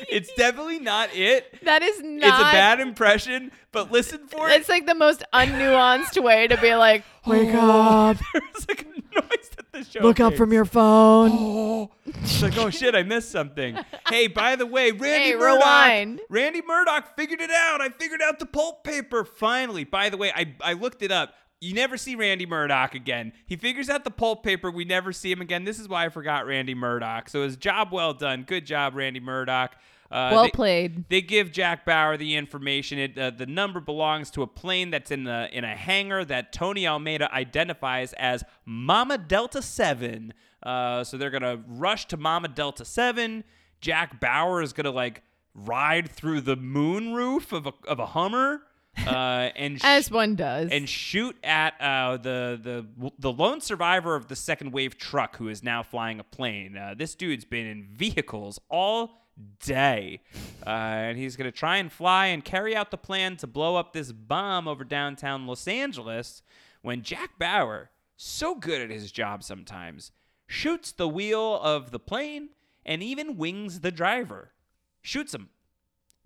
it's 0.09 0.33
definitely 0.35 0.79
not 0.79 1.15
it. 1.15 1.63
That 1.65 1.83
is 1.83 2.01
not. 2.03 2.29
It's 2.29 2.39
a 2.39 2.53
bad 2.53 2.81
impression, 2.81 3.53
but 3.73 3.91
listen 3.91 4.27
for 4.27 4.49
it. 4.49 4.53
It's 4.53 4.69
like 4.69 4.87
the 4.87 4.95
most 4.95 5.23
unnuanced 5.33 6.23
way 6.23 6.47
to 6.47 6.57
be 6.61 6.75
like, 6.75 7.05
oh, 7.27 7.31
wake 7.31 7.55
up, 7.55 8.17
There's 8.33 8.69
like 8.69 8.87
noise 9.23 9.51
that 9.57 9.73
the 9.73 9.85
show 9.85 10.01
look 10.01 10.21
up 10.21 10.31
makes. 10.33 10.39
from 10.39 10.53
your 10.53 10.65
phone. 10.65 11.31
Oh, 11.33 11.91
it's 12.07 12.43
like, 12.43 12.57
oh 12.59 12.71
shit, 12.71 12.95
I 12.95 13.03
missed 13.03 13.31
something. 13.31 13.79
Hey, 14.11 14.27
by 14.27 14.55
the 14.55 14.67
way, 14.67 14.91
Randy 14.93 15.31
Hey, 15.31 15.35
Murdoch. 15.35 15.61
rewind. 15.61 16.21
Randy 16.29 16.61
Murdoch 16.65 17.17
figured 17.17 17.41
it 17.41 17.51
out. 17.51 17.81
I 17.81 17.89
figured 17.89 18.21
out 18.23 18.39
the 18.39 18.45
pulp 18.47 18.85
paper 18.85 19.25
finally. 19.25 19.85
By 19.85 20.11
the 20.11 20.17
way, 20.19 20.31
I, 20.33 20.55
I 20.61 20.75
looked 20.75 21.03
it 21.03 21.11
up. 21.11 21.33
You 21.61 21.73
never 21.75 21.97
see 21.97 22.15
Randy 22.15 22.45
Murdoch 22.45 22.95
again. 22.95 23.33
He 23.47 23.57
figures 23.57 23.89
out 23.89 24.05
the 24.05 24.11
pulp 24.11 24.45
paper. 24.45 24.71
We 24.71 24.85
never 24.85 25.11
see 25.13 25.33
him 25.33 25.41
again. 25.41 25.65
This 25.65 25.79
is 25.81 25.89
why 25.89 26.05
I 26.05 26.11
forgot 26.11 26.47
Randy 26.47 26.75
Murdoch. 26.75 27.31
So 27.31 27.43
his 27.45 27.57
job 27.57 27.89
well 27.93 28.13
done. 28.13 28.43
Good 28.47 28.67
job, 28.67 28.95
Randy 28.95 29.21
Murdoch. 29.21 29.75
Uh, 30.11 30.31
Well 30.33 30.43
they- 30.45 30.51
played. 30.51 31.09
they 31.09 31.21
give 31.23 31.51
Jack 31.53 31.85
Bauer 31.85 32.17
the 32.17 32.37
information. 32.37 32.99
It, 32.99 33.19
uh, 33.19 33.31
the 33.31 33.47
number 33.47 33.81
belongs 33.81 34.31
to 34.33 34.43
a 34.43 34.47
plane 34.47 34.91
that's 34.91 35.11
in 35.11 35.25
the 35.25 35.49
in 35.53 35.65
a 35.65 35.75
hangar 35.77 36.25
that 36.27 36.53
Tony 36.53 36.87
Almeida 36.87 37.33
identifies 37.35 38.13
as 38.15 38.45
Mama 38.65 39.19
Delta 39.19 39.61
Seven. 39.63 40.33
Uh, 40.63 41.05
so 41.05 41.17
they're 41.17 41.31
gonna 41.31 41.63
rush 41.67 42.07
to 42.07 42.17
Mama 42.17 42.49
Delta 42.49 42.85
Seven. 42.85 43.45
Jack 43.81 44.21
Bauer 44.21 44.63
is 44.63 44.73
gonna 44.73 44.91
like 44.91 45.23
ride 45.55 46.09
through 46.11 46.41
the 46.43 46.57
moon 46.57 47.13
roof 47.15 47.53
of 47.53 47.67
a 47.67 47.73
of 47.89 47.99
a 47.99 48.07
Hummer. 48.07 48.63
Uh, 49.07 49.11
and 49.57 49.81
As 49.83 50.11
one 50.11 50.37
does. 50.37 50.71
and 50.71 50.89
shoot 50.89 51.37
at 51.43 51.75
uh, 51.81 52.17
the 52.17 52.87
the 53.03 53.11
the 53.19 53.33
lone 53.33 53.61
survivor 53.61 54.15
of 54.15 54.29
the 54.29 54.37
second 54.37 54.73
wave 54.73 54.97
truck 54.97 55.37
who 55.37 55.49
is 55.49 55.63
now 55.63 55.83
flying 55.83 56.21
a 56.21 56.25
plane. 56.25 56.77
Uh, 56.77 56.95
this 56.97 57.15
dude's 57.17 57.45
been 57.45 57.67
in 57.67 57.89
vehicles 57.93 58.61
all 58.69 59.24
day, 59.65 60.21
uh, 60.67 60.71
and 60.71 61.19
he's 61.19 61.37
gonna 61.37 61.51
try 61.51 61.77
and 61.79 61.91
fly 61.91 62.27
and 62.27 62.45
carry 62.45 62.75
out 62.77 62.91
the 62.91 62.99
plan 62.99 63.37
to 63.39 63.47
blow 63.47 63.77
up 63.77 63.93
this 63.93 64.13
bomb 64.13 64.69
over 64.69 64.85
downtown 64.85 65.47
Los 65.47 65.67
Angeles. 65.67 66.43
When 66.83 67.03
Jack 67.03 67.39
Bauer, 67.39 67.91
so 68.17 68.55
good 68.55 68.81
at 68.81 68.91
his 68.91 69.11
job 69.11 69.43
sometimes, 69.43 70.13
shoots 70.47 70.93
the 70.93 71.09
wheel 71.09 71.59
of 71.63 71.91
the 71.91 71.99
plane 71.99 72.51
and 72.85 73.03
even 73.03 73.37
wings 73.37 73.81
the 73.81 73.91
driver, 73.91 74.53
shoots 75.01 75.35
him. 75.35 75.49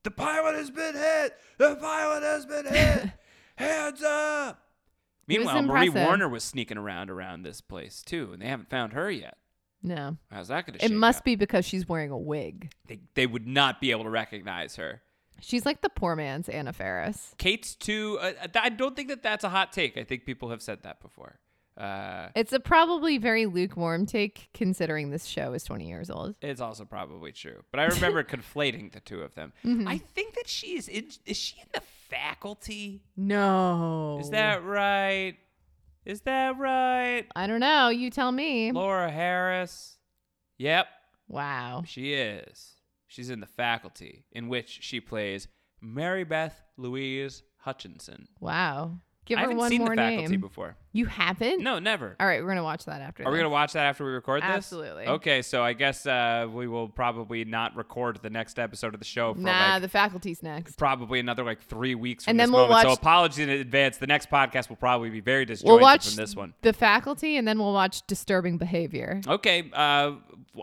The 0.03 0.11
pilot 0.11 0.55
has 0.57 0.71
been 0.71 0.94
hit. 0.94 1.37
The 1.59 1.77
pilot 1.77 2.23
has 2.23 2.47
been 2.47 2.66
hit. 2.73 3.11
Hands 3.57 4.03
up. 4.03 4.62
Meanwhile, 5.27 5.62
Marie. 5.62 5.88
Warner 5.90 6.29
was 6.29 6.42
sneaking 6.42 6.79
around 6.79 7.11
around 7.11 7.42
this 7.42 7.61
place 7.61 8.03
too, 8.03 8.31
and 8.33 8.40
they 8.40 8.47
haven't 8.47 8.71
found 8.71 8.94
her 8.94 9.11
yet. 9.11 9.37
No. 9.82 10.16
How's 10.30 10.48
that 10.48 10.66
going 10.66 10.78
to 10.78 10.84
It 10.84 10.92
must 10.92 11.18
out? 11.18 11.24
be 11.24 11.36
because 11.36 11.64
she's 11.64 11.88
wearing 11.88 12.10
a 12.10 12.18
wig. 12.18 12.70
They, 12.86 13.00
they 13.14 13.26
would 13.26 13.46
not 13.46 13.80
be 13.80 13.90
able 13.90 14.04
to 14.04 14.10
recognize 14.10 14.76
her. 14.76 15.02
She's 15.40 15.64
like 15.64 15.82
the 15.82 15.88
poor 15.88 16.16
man's 16.16 16.48
Anna 16.48 16.72
Faris. 16.72 17.34
Kate's 17.38 17.74
too. 17.76 18.18
Uh, 18.20 18.32
I 18.56 18.70
don't 18.70 18.96
think 18.96 19.08
that 19.08 19.22
that's 19.22 19.44
a 19.44 19.48
hot 19.48 19.72
take. 19.72 19.96
I 19.96 20.02
think 20.04 20.24
people 20.24 20.50
have 20.50 20.60
said 20.62 20.82
that 20.82 21.00
before. 21.00 21.38
Uh, 21.76 22.30
It's 22.34 22.52
a 22.52 22.58
probably 22.58 23.18
very 23.18 23.46
lukewarm 23.46 24.04
take 24.04 24.48
considering 24.52 25.10
this 25.10 25.26
show 25.26 25.52
is 25.52 25.62
20 25.62 25.86
years 25.86 26.10
old. 26.10 26.34
it's 26.42 26.60
also 26.60 26.84
probably 26.84 27.30
true, 27.30 27.62
but 27.70 27.78
I 27.78 27.84
remember 27.84 28.24
conflating 28.24 28.90
the 28.90 28.98
two 28.98 29.20
of 29.20 29.36
them. 29.36 29.52
Mm-hmm. 29.64 29.86
I 29.86 29.98
think 29.98 30.34
that 30.34 30.48
she's 30.48 30.88
in. 30.88 31.06
Is 31.24 31.36
she 31.36 31.54
in 31.60 31.68
the 31.72 31.82
faculty? 32.08 33.02
No. 33.16 34.18
Is 34.20 34.30
that 34.30 34.64
right? 34.64 35.36
Is 36.09 36.23
that 36.23 36.57
right? 36.59 37.27
I 37.37 37.47
don't 37.47 37.61
know. 37.61 37.90
You 37.90 38.09
tell 38.09 38.33
me. 38.33 38.73
Laura 38.73 39.11
Harris. 39.11 39.99
Yep, 40.57 40.87
Wow. 41.29 41.83
she 41.87 42.14
is. 42.14 42.77
She's 43.07 43.29
in 43.29 43.40
the 43.40 43.47
faculty, 43.47 44.25
in 44.33 44.49
which 44.49 44.79
she 44.83 45.01
plays 45.01 45.49
Mary 45.83 46.25
Beth 46.25 46.62
Louise 46.79 47.42
Hutchinson. 47.59 48.27
Wow. 48.40 49.01
Give 49.28 49.36
I 49.38 49.42
her 49.42 49.46
haven't 49.48 49.58
one 49.58 49.68
seen 49.70 49.78
more 49.80 49.90
the 49.90 49.96
faculty 49.96 50.28
name. 50.30 50.40
before. 50.40 50.74
You 50.92 51.04
haven't? 51.04 51.62
No, 51.62 51.78
never. 51.78 52.16
All 52.18 52.26
right, 52.26 52.42
we're 52.42 52.48
gonna 52.48 52.62
watch 52.64 52.86
that 52.86 53.02
after. 53.02 53.22
Are 53.24 53.30
we 53.30 53.36
this. 53.36 53.42
gonna 53.42 53.52
watch 53.52 53.74
that 53.74 53.84
after 53.84 54.04
we 54.06 54.10
record 54.10 54.42
this? 54.42 54.48
Absolutely. 54.48 55.06
Okay, 55.06 55.42
so 55.42 55.62
I 55.62 55.74
guess 55.74 56.06
uh, 56.06 56.48
we 56.50 56.66
will 56.66 56.88
probably 56.88 57.44
not 57.44 57.76
record 57.76 58.18
the 58.22 58.30
next 58.30 58.58
episode 58.58 58.94
of 58.94 59.00
the 59.00 59.06
show 59.06 59.34
for 59.34 59.40
Nah, 59.40 59.74
like 59.74 59.82
the 59.82 59.88
faculty's 59.88 60.42
next. 60.42 60.76
probably 60.78 61.20
another 61.20 61.44
like 61.44 61.60
three 61.62 61.94
weeks 61.94 62.24
from 62.24 62.30
And 62.32 62.40
this 62.40 62.46
then 62.46 62.52
we'll 62.52 62.62
moment. 62.68 62.82
So 62.82 62.88
watch- 62.88 62.98
apologies 62.98 63.38
in 63.40 63.50
advance. 63.50 63.98
The 63.98 64.06
next 64.06 64.30
podcast 64.30 64.70
will 64.70 64.76
probably 64.76 65.10
be 65.10 65.20
very 65.20 65.44
disjointed 65.44 65.72
We'll 65.74 65.80
watch 65.82 66.06
from 66.08 66.16
this 66.16 66.34
one. 66.34 66.54
the 66.62 66.72
faculty, 66.72 67.36
and 67.36 67.46
then 67.46 67.58
we'll 67.58 67.74
watch 67.74 68.06
disturbing 68.06 68.56
behavior. 68.56 69.20
Okay, 69.28 69.70
uh, 69.74 70.12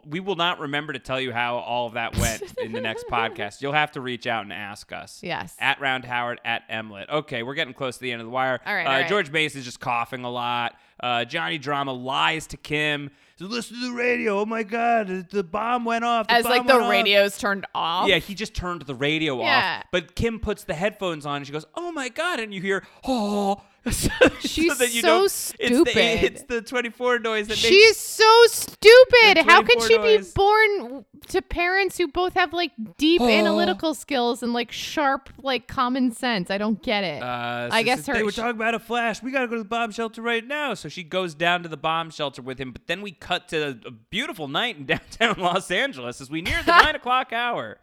we 0.05 0.19
will 0.19 0.35
not 0.35 0.59
remember 0.59 0.93
to 0.93 0.99
tell 0.99 1.19
you 1.21 1.31
how 1.31 1.57
all 1.57 1.87
of 1.87 1.93
that 1.93 2.17
went 2.17 2.41
in 2.57 2.71
the 2.73 2.81
next 2.81 3.05
podcast. 3.11 3.61
You'll 3.61 3.73
have 3.73 3.91
to 3.93 4.01
reach 4.01 4.27
out 4.27 4.43
and 4.43 4.51
ask 4.51 4.91
us. 4.91 5.21
Yes. 5.23 5.55
At 5.59 5.79
Round 5.79 6.03
Howard 6.05 6.41
at 6.43 6.67
Emlet. 6.69 7.09
Okay, 7.09 7.43
we're 7.43 7.53
getting 7.53 7.73
close 7.73 7.95
to 7.97 8.01
the 8.01 8.11
end 8.11 8.21
of 8.21 8.27
the 8.27 8.31
wire. 8.31 8.59
All 8.65 8.73
right, 8.73 8.85
Uh, 8.85 8.89
all 8.89 8.95
right. 9.01 9.07
George 9.07 9.31
Bass 9.31 9.55
is 9.55 9.63
just 9.63 9.79
coughing 9.79 10.23
a 10.25 10.29
lot. 10.29 10.75
Uh, 10.99 11.23
Johnny 11.25 11.57
Drama 11.57 11.93
lies 11.93 12.47
to 12.47 12.57
Kim. 12.57 13.11
So 13.37 13.45
Listen 13.45 13.79
to 13.81 13.87
the 13.87 13.93
radio. 13.93 14.39
Oh 14.39 14.45
my 14.45 14.63
God, 14.63 15.29
the 15.29 15.43
bomb 15.43 15.83
went 15.83 16.05
off. 16.05 16.27
The 16.27 16.33
As 16.35 16.45
like 16.45 16.65
the 16.65 16.73
went 16.73 16.85
off." 16.85 16.89
radio's 16.91 17.37
turned 17.37 17.65
off. 17.75 18.07
Yeah, 18.07 18.17
he 18.19 18.33
just 18.33 18.53
turned 18.55 18.81
the 18.83 18.95
radio 18.95 19.39
Yeah. 19.41 19.79
off. 19.79 19.85
But 19.91 20.15
Kim 20.15 20.39
puts 20.39 20.63
the 20.63 20.73
headphones 20.73 21.25
on 21.25 21.37
and 21.37 21.45
she 21.45 21.51
goes, 21.51 21.65
"Oh 21.75 21.91
my 21.91 22.07
god!" 22.07 22.39
And 22.39 22.53
you 22.53 22.61
hear, 22.61 22.85
"Oh, 23.05 23.61
She's 24.39 24.77
that 24.79 24.93
you 24.93 25.01
so 25.01 25.27
stupid. 25.27 25.87
It's 25.87 25.93
the, 25.93 26.25
it's 26.25 26.43
the 26.43 26.61
24 26.61 27.19
noise 27.19 27.47
that 27.49 27.57
She 27.57 27.75
is 27.75 27.97
so 27.97 28.45
stupid. 28.47 29.45
How 29.45 29.61
could 29.61 29.79
she 29.83 29.97
noise. 29.97 30.27
be 30.27 30.33
born 30.33 31.05
to 31.27 31.41
parents 31.41 31.95
who 31.97 32.07
both 32.07 32.33
have 32.33 32.51
like 32.51 32.71
deep 32.97 33.21
analytical 33.21 33.93
skills 33.93 34.41
and 34.41 34.53
like 34.53 34.71
sharp 34.71 35.29
like 35.37 35.67
common 35.67 36.11
sense? 36.11 36.49
I 36.49 36.57
don't 36.57 36.81
get 36.81 37.03
it. 37.03 37.21
Uh, 37.21 37.69
I 37.71 37.81
so 37.81 37.85
guess 37.85 38.07
her. 38.07 38.13
they 38.15 38.23
were 38.23 38.31
talking 38.31 38.55
about 38.55 38.73
a 38.73 38.79
flash. 38.79 39.21
We 39.21 39.29
gotta 39.29 39.47
go 39.47 39.55
to 39.55 39.63
the 39.63 39.69
bomb 39.69 39.91
shelter 39.91 40.23
right 40.23 40.45
now. 40.45 40.73
So 40.73 40.89
she 40.89 41.03
goes 41.03 41.35
down 41.35 41.61
to 41.61 41.69
the 41.69 41.77
bomb 41.77 42.09
shelter 42.09 42.41
with 42.41 42.57
him. 42.57 42.71
But 42.71 42.87
then 42.87 43.03
we 43.03 43.11
cut 43.11 43.49
to 43.49 43.79
a, 43.85 43.87
a 43.87 43.91
beautiful 43.91 44.47
night 44.47 44.77
in 44.77 44.85
downtown 44.87 45.35
Los 45.37 45.69
Angeles 45.69 46.21
as 46.21 46.31
we 46.31 46.41
near 46.41 46.63
the 46.63 46.71
nine 46.83 46.95
o'clock 46.95 47.31
hour. 47.31 47.77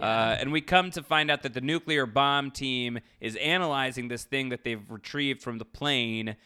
Uh, 0.00 0.36
and 0.40 0.52
we 0.52 0.60
come 0.60 0.90
to 0.90 1.02
find 1.02 1.30
out 1.30 1.42
that 1.42 1.54
the 1.54 1.60
nuclear 1.60 2.06
bomb 2.06 2.50
team 2.50 2.98
is 3.20 3.36
analyzing 3.36 4.08
this 4.08 4.24
thing 4.24 4.48
that 4.48 4.64
they've 4.64 4.90
retrieved 4.90 5.42
from 5.42 5.58
the 5.58 5.64
plane. 5.64 6.36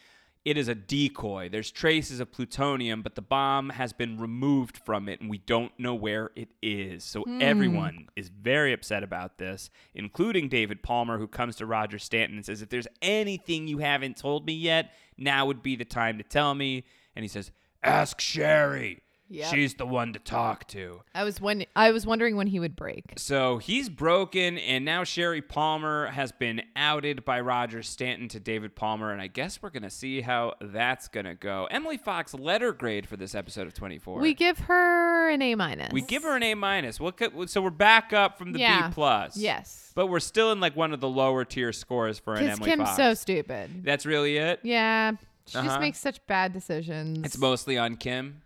It 0.45 0.57
is 0.57 0.69
a 0.69 0.75
decoy. 0.75 1.49
There's 1.49 1.71
traces 1.71 2.21
of 2.21 2.31
plutonium, 2.31 3.01
but 3.01 3.15
the 3.15 3.21
bomb 3.21 3.69
has 3.71 3.91
been 3.91 4.17
removed 4.17 4.77
from 4.77 5.09
it, 5.09 5.19
and 5.19 5.29
we 5.29 5.39
don't 5.39 5.77
know 5.77 5.93
where 5.93 6.31
it 6.37 6.47
is. 6.61 7.03
So 7.03 7.25
everyone 7.41 8.07
is 8.15 8.29
very 8.29 8.71
upset 8.71 9.03
about 9.03 9.39
this, 9.39 9.69
including 9.93 10.47
David 10.47 10.83
Palmer, 10.83 11.17
who 11.17 11.27
comes 11.27 11.57
to 11.57 11.65
Roger 11.65 11.99
Stanton 11.99 12.37
and 12.37 12.45
says, 12.45 12.61
If 12.61 12.69
there's 12.69 12.87
anything 13.01 13.67
you 13.67 13.79
haven't 13.79 14.15
told 14.15 14.45
me 14.45 14.53
yet, 14.53 14.93
now 15.17 15.45
would 15.45 15.61
be 15.61 15.75
the 15.75 15.83
time 15.83 16.17
to 16.17 16.23
tell 16.23 16.55
me. 16.55 16.85
And 17.13 17.23
he 17.23 17.29
says, 17.29 17.51
Ask 17.83 18.21
Sherry. 18.21 19.01
Yep. 19.29 19.53
She's 19.53 19.73
the 19.73 19.85
one 19.85 20.13
to 20.13 20.19
talk 20.19 20.67
to. 20.69 21.01
I 21.13 21.23
was 21.23 21.41
when 21.41 21.65
I 21.75 21.91
was 21.91 22.05
wondering 22.05 22.37
when 22.37 22.47
he 22.47 22.59
would 22.59 22.75
break. 22.75 23.03
So 23.17 23.57
he's 23.57 23.89
broken, 23.89 24.57
and 24.57 24.85
now 24.85 25.03
Sherry 25.03 25.41
Palmer 25.41 26.07
has 26.07 26.31
been 26.31 26.61
outed 26.75 27.25
by 27.25 27.41
Roger 27.41 27.83
Stanton 27.83 28.27
to 28.29 28.39
David 28.39 28.75
Palmer, 28.75 29.11
and 29.11 29.21
I 29.21 29.27
guess 29.27 29.61
we're 29.61 29.69
gonna 29.69 29.89
see 29.89 30.21
how 30.21 30.53
that's 30.61 31.07
gonna 31.09 31.35
go. 31.35 31.67
Emily 31.69 31.97
Fox 31.97 32.33
letter 32.33 32.71
grade 32.71 33.05
for 33.07 33.17
this 33.17 33.35
episode 33.35 33.67
of 33.67 33.73
24. 33.73 34.19
We 34.21 34.33
give 34.33 34.59
her 34.59 35.29
an 35.29 35.41
A 35.41 35.55
minus. 35.55 35.91
we 35.91 36.01
give 36.01 36.23
her 36.23 36.35
an 36.35 36.43
A 36.43 36.53
minus. 36.53 36.99
What 36.99 37.17
could, 37.17 37.49
so 37.49 37.61
we're 37.61 37.69
back 37.69 38.13
up 38.13 38.37
from 38.37 38.53
the 38.53 38.59
Yeah. 38.59 38.87
B 38.87 38.93
plus. 38.93 39.35
Yes. 39.35 39.91
but 39.93 40.07
we're 40.07 40.19
still 40.19 40.51
in 40.51 40.59
like 40.59 40.75
one 40.75 40.93
of 40.93 40.99
the 41.01 41.09
lower 41.09 41.43
tier 41.43 41.73
scores 41.73 42.19
for 42.19 42.35
an 42.35 42.43
Because 42.45 42.59
Emily 42.59 42.69
Kim's 42.71 42.83
Fox. 42.89 42.97
so 42.97 43.13
stupid. 43.13 43.83
That's 43.83 44.05
really 44.05 44.37
it. 44.37 44.59
Yeah. 44.63 45.13
She 45.47 45.57
Uh-huh. 45.57 45.67
just 45.67 45.79
makes 45.79 45.97
such 45.99 46.25
bad 46.27 46.53
decisions. 46.53 47.25
It's 47.25 47.37
mostly 47.37 47.77
on 47.77 47.95
Kim. 47.97 48.41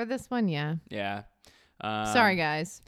For 0.00 0.06
this 0.06 0.30
one, 0.30 0.48
yeah. 0.48 0.76
Yeah. 0.88 1.24
Um, 1.82 2.06
Sorry, 2.06 2.34
guys. 2.34 2.80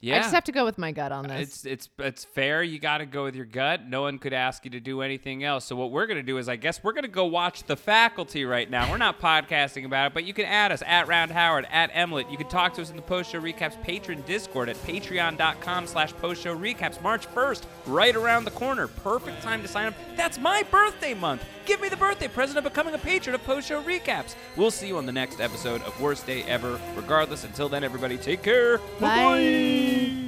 Yeah. 0.00 0.16
I 0.16 0.18
just 0.20 0.32
have 0.32 0.44
to 0.44 0.52
go 0.52 0.64
with 0.64 0.78
my 0.78 0.92
gut 0.92 1.10
on 1.10 1.26
this. 1.26 1.40
It's 1.40 1.64
it's 1.64 1.88
it's 1.98 2.24
fair. 2.24 2.62
You 2.62 2.78
got 2.78 2.98
to 2.98 3.06
go 3.06 3.24
with 3.24 3.34
your 3.34 3.46
gut. 3.46 3.84
No 3.84 4.02
one 4.02 4.18
could 4.18 4.32
ask 4.32 4.64
you 4.64 4.70
to 4.70 4.80
do 4.80 5.02
anything 5.02 5.42
else. 5.42 5.64
So 5.64 5.74
what 5.74 5.90
we're 5.90 6.06
gonna 6.06 6.22
do 6.22 6.38
is, 6.38 6.48
I 6.48 6.54
guess 6.54 6.84
we're 6.84 6.92
gonna 6.92 7.08
go 7.08 7.24
watch 7.24 7.64
The 7.64 7.76
Faculty 7.76 8.44
right 8.44 8.70
now. 8.70 8.88
We're 8.90 8.98
not 8.98 9.20
podcasting 9.20 9.84
about 9.84 10.08
it, 10.08 10.14
but 10.14 10.24
you 10.24 10.32
can 10.32 10.44
add 10.44 10.70
us 10.70 10.82
at 10.86 11.08
Round 11.08 11.32
Howard 11.32 11.66
at 11.72 11.92
Emlet. 11.92 12.30
You 12.30 12.36
can 12.36 12.48
talk 12.48 12.74
to 12.74 12.82
us 12.82 12.90
in 12.90 12.96
the 12.96 13.02
Post 13.02 13.32
Show 13.32 13.40
Recaps 13.40 13.82
patron 13.82 14.22
Discord 14.24 14.68
at 14.68 14.76
Patreon.com/slash 14.84 16.12
Post 16.14 16.42
Show 16.42 16.56
Recaps. 16.56 17.02
March 17.02 17.26
first, 17.26 17.66
right 17.86 18.14
around 18.14 18.44
the 18.44 18.52
corner. 18.52 18.86
Perfect 18.86 19.42
time 19.42 19.62
to 19.62 19.68
sign 19.68 19.86
up. 19.88 19.94
That's 20.16 20.38
my 20.38 20.62
birthday 20.70 21.14
month. 21.14 21.44
Give 21.66 21.80
me 21.82 21.88
the 21.90 21.96
birthday 21.96 22.28
present 22.28 22.56
of 22.56 22.64
becoming 22.64 22.94
a 22.94 22.98
patron 22.98 23.34
of 23.34 23.44
Post 23.44 23.68
Show 23.68 23.82
Recaps. 23.82 24.36
We'll 24.56 24.70
see 24.70 24.86
you 24.88 24.96
on 24.96 25.06
the 25.06 25.12
next 25.12 25.38
episode 25.40 25.82
of 25.82 26.00
Worst 26.00 26.24
Day 26.24 26.42
Ever. 26.44 26.80
Regardless, 26.96 27.44
until 27.44 27.68
then, 27.68 27.84
everybody, 27.84 28.16
take 28.16 28.42
care. 28.42 28.78
Bye. 28.98 29.87
Bye. 29.88 30.27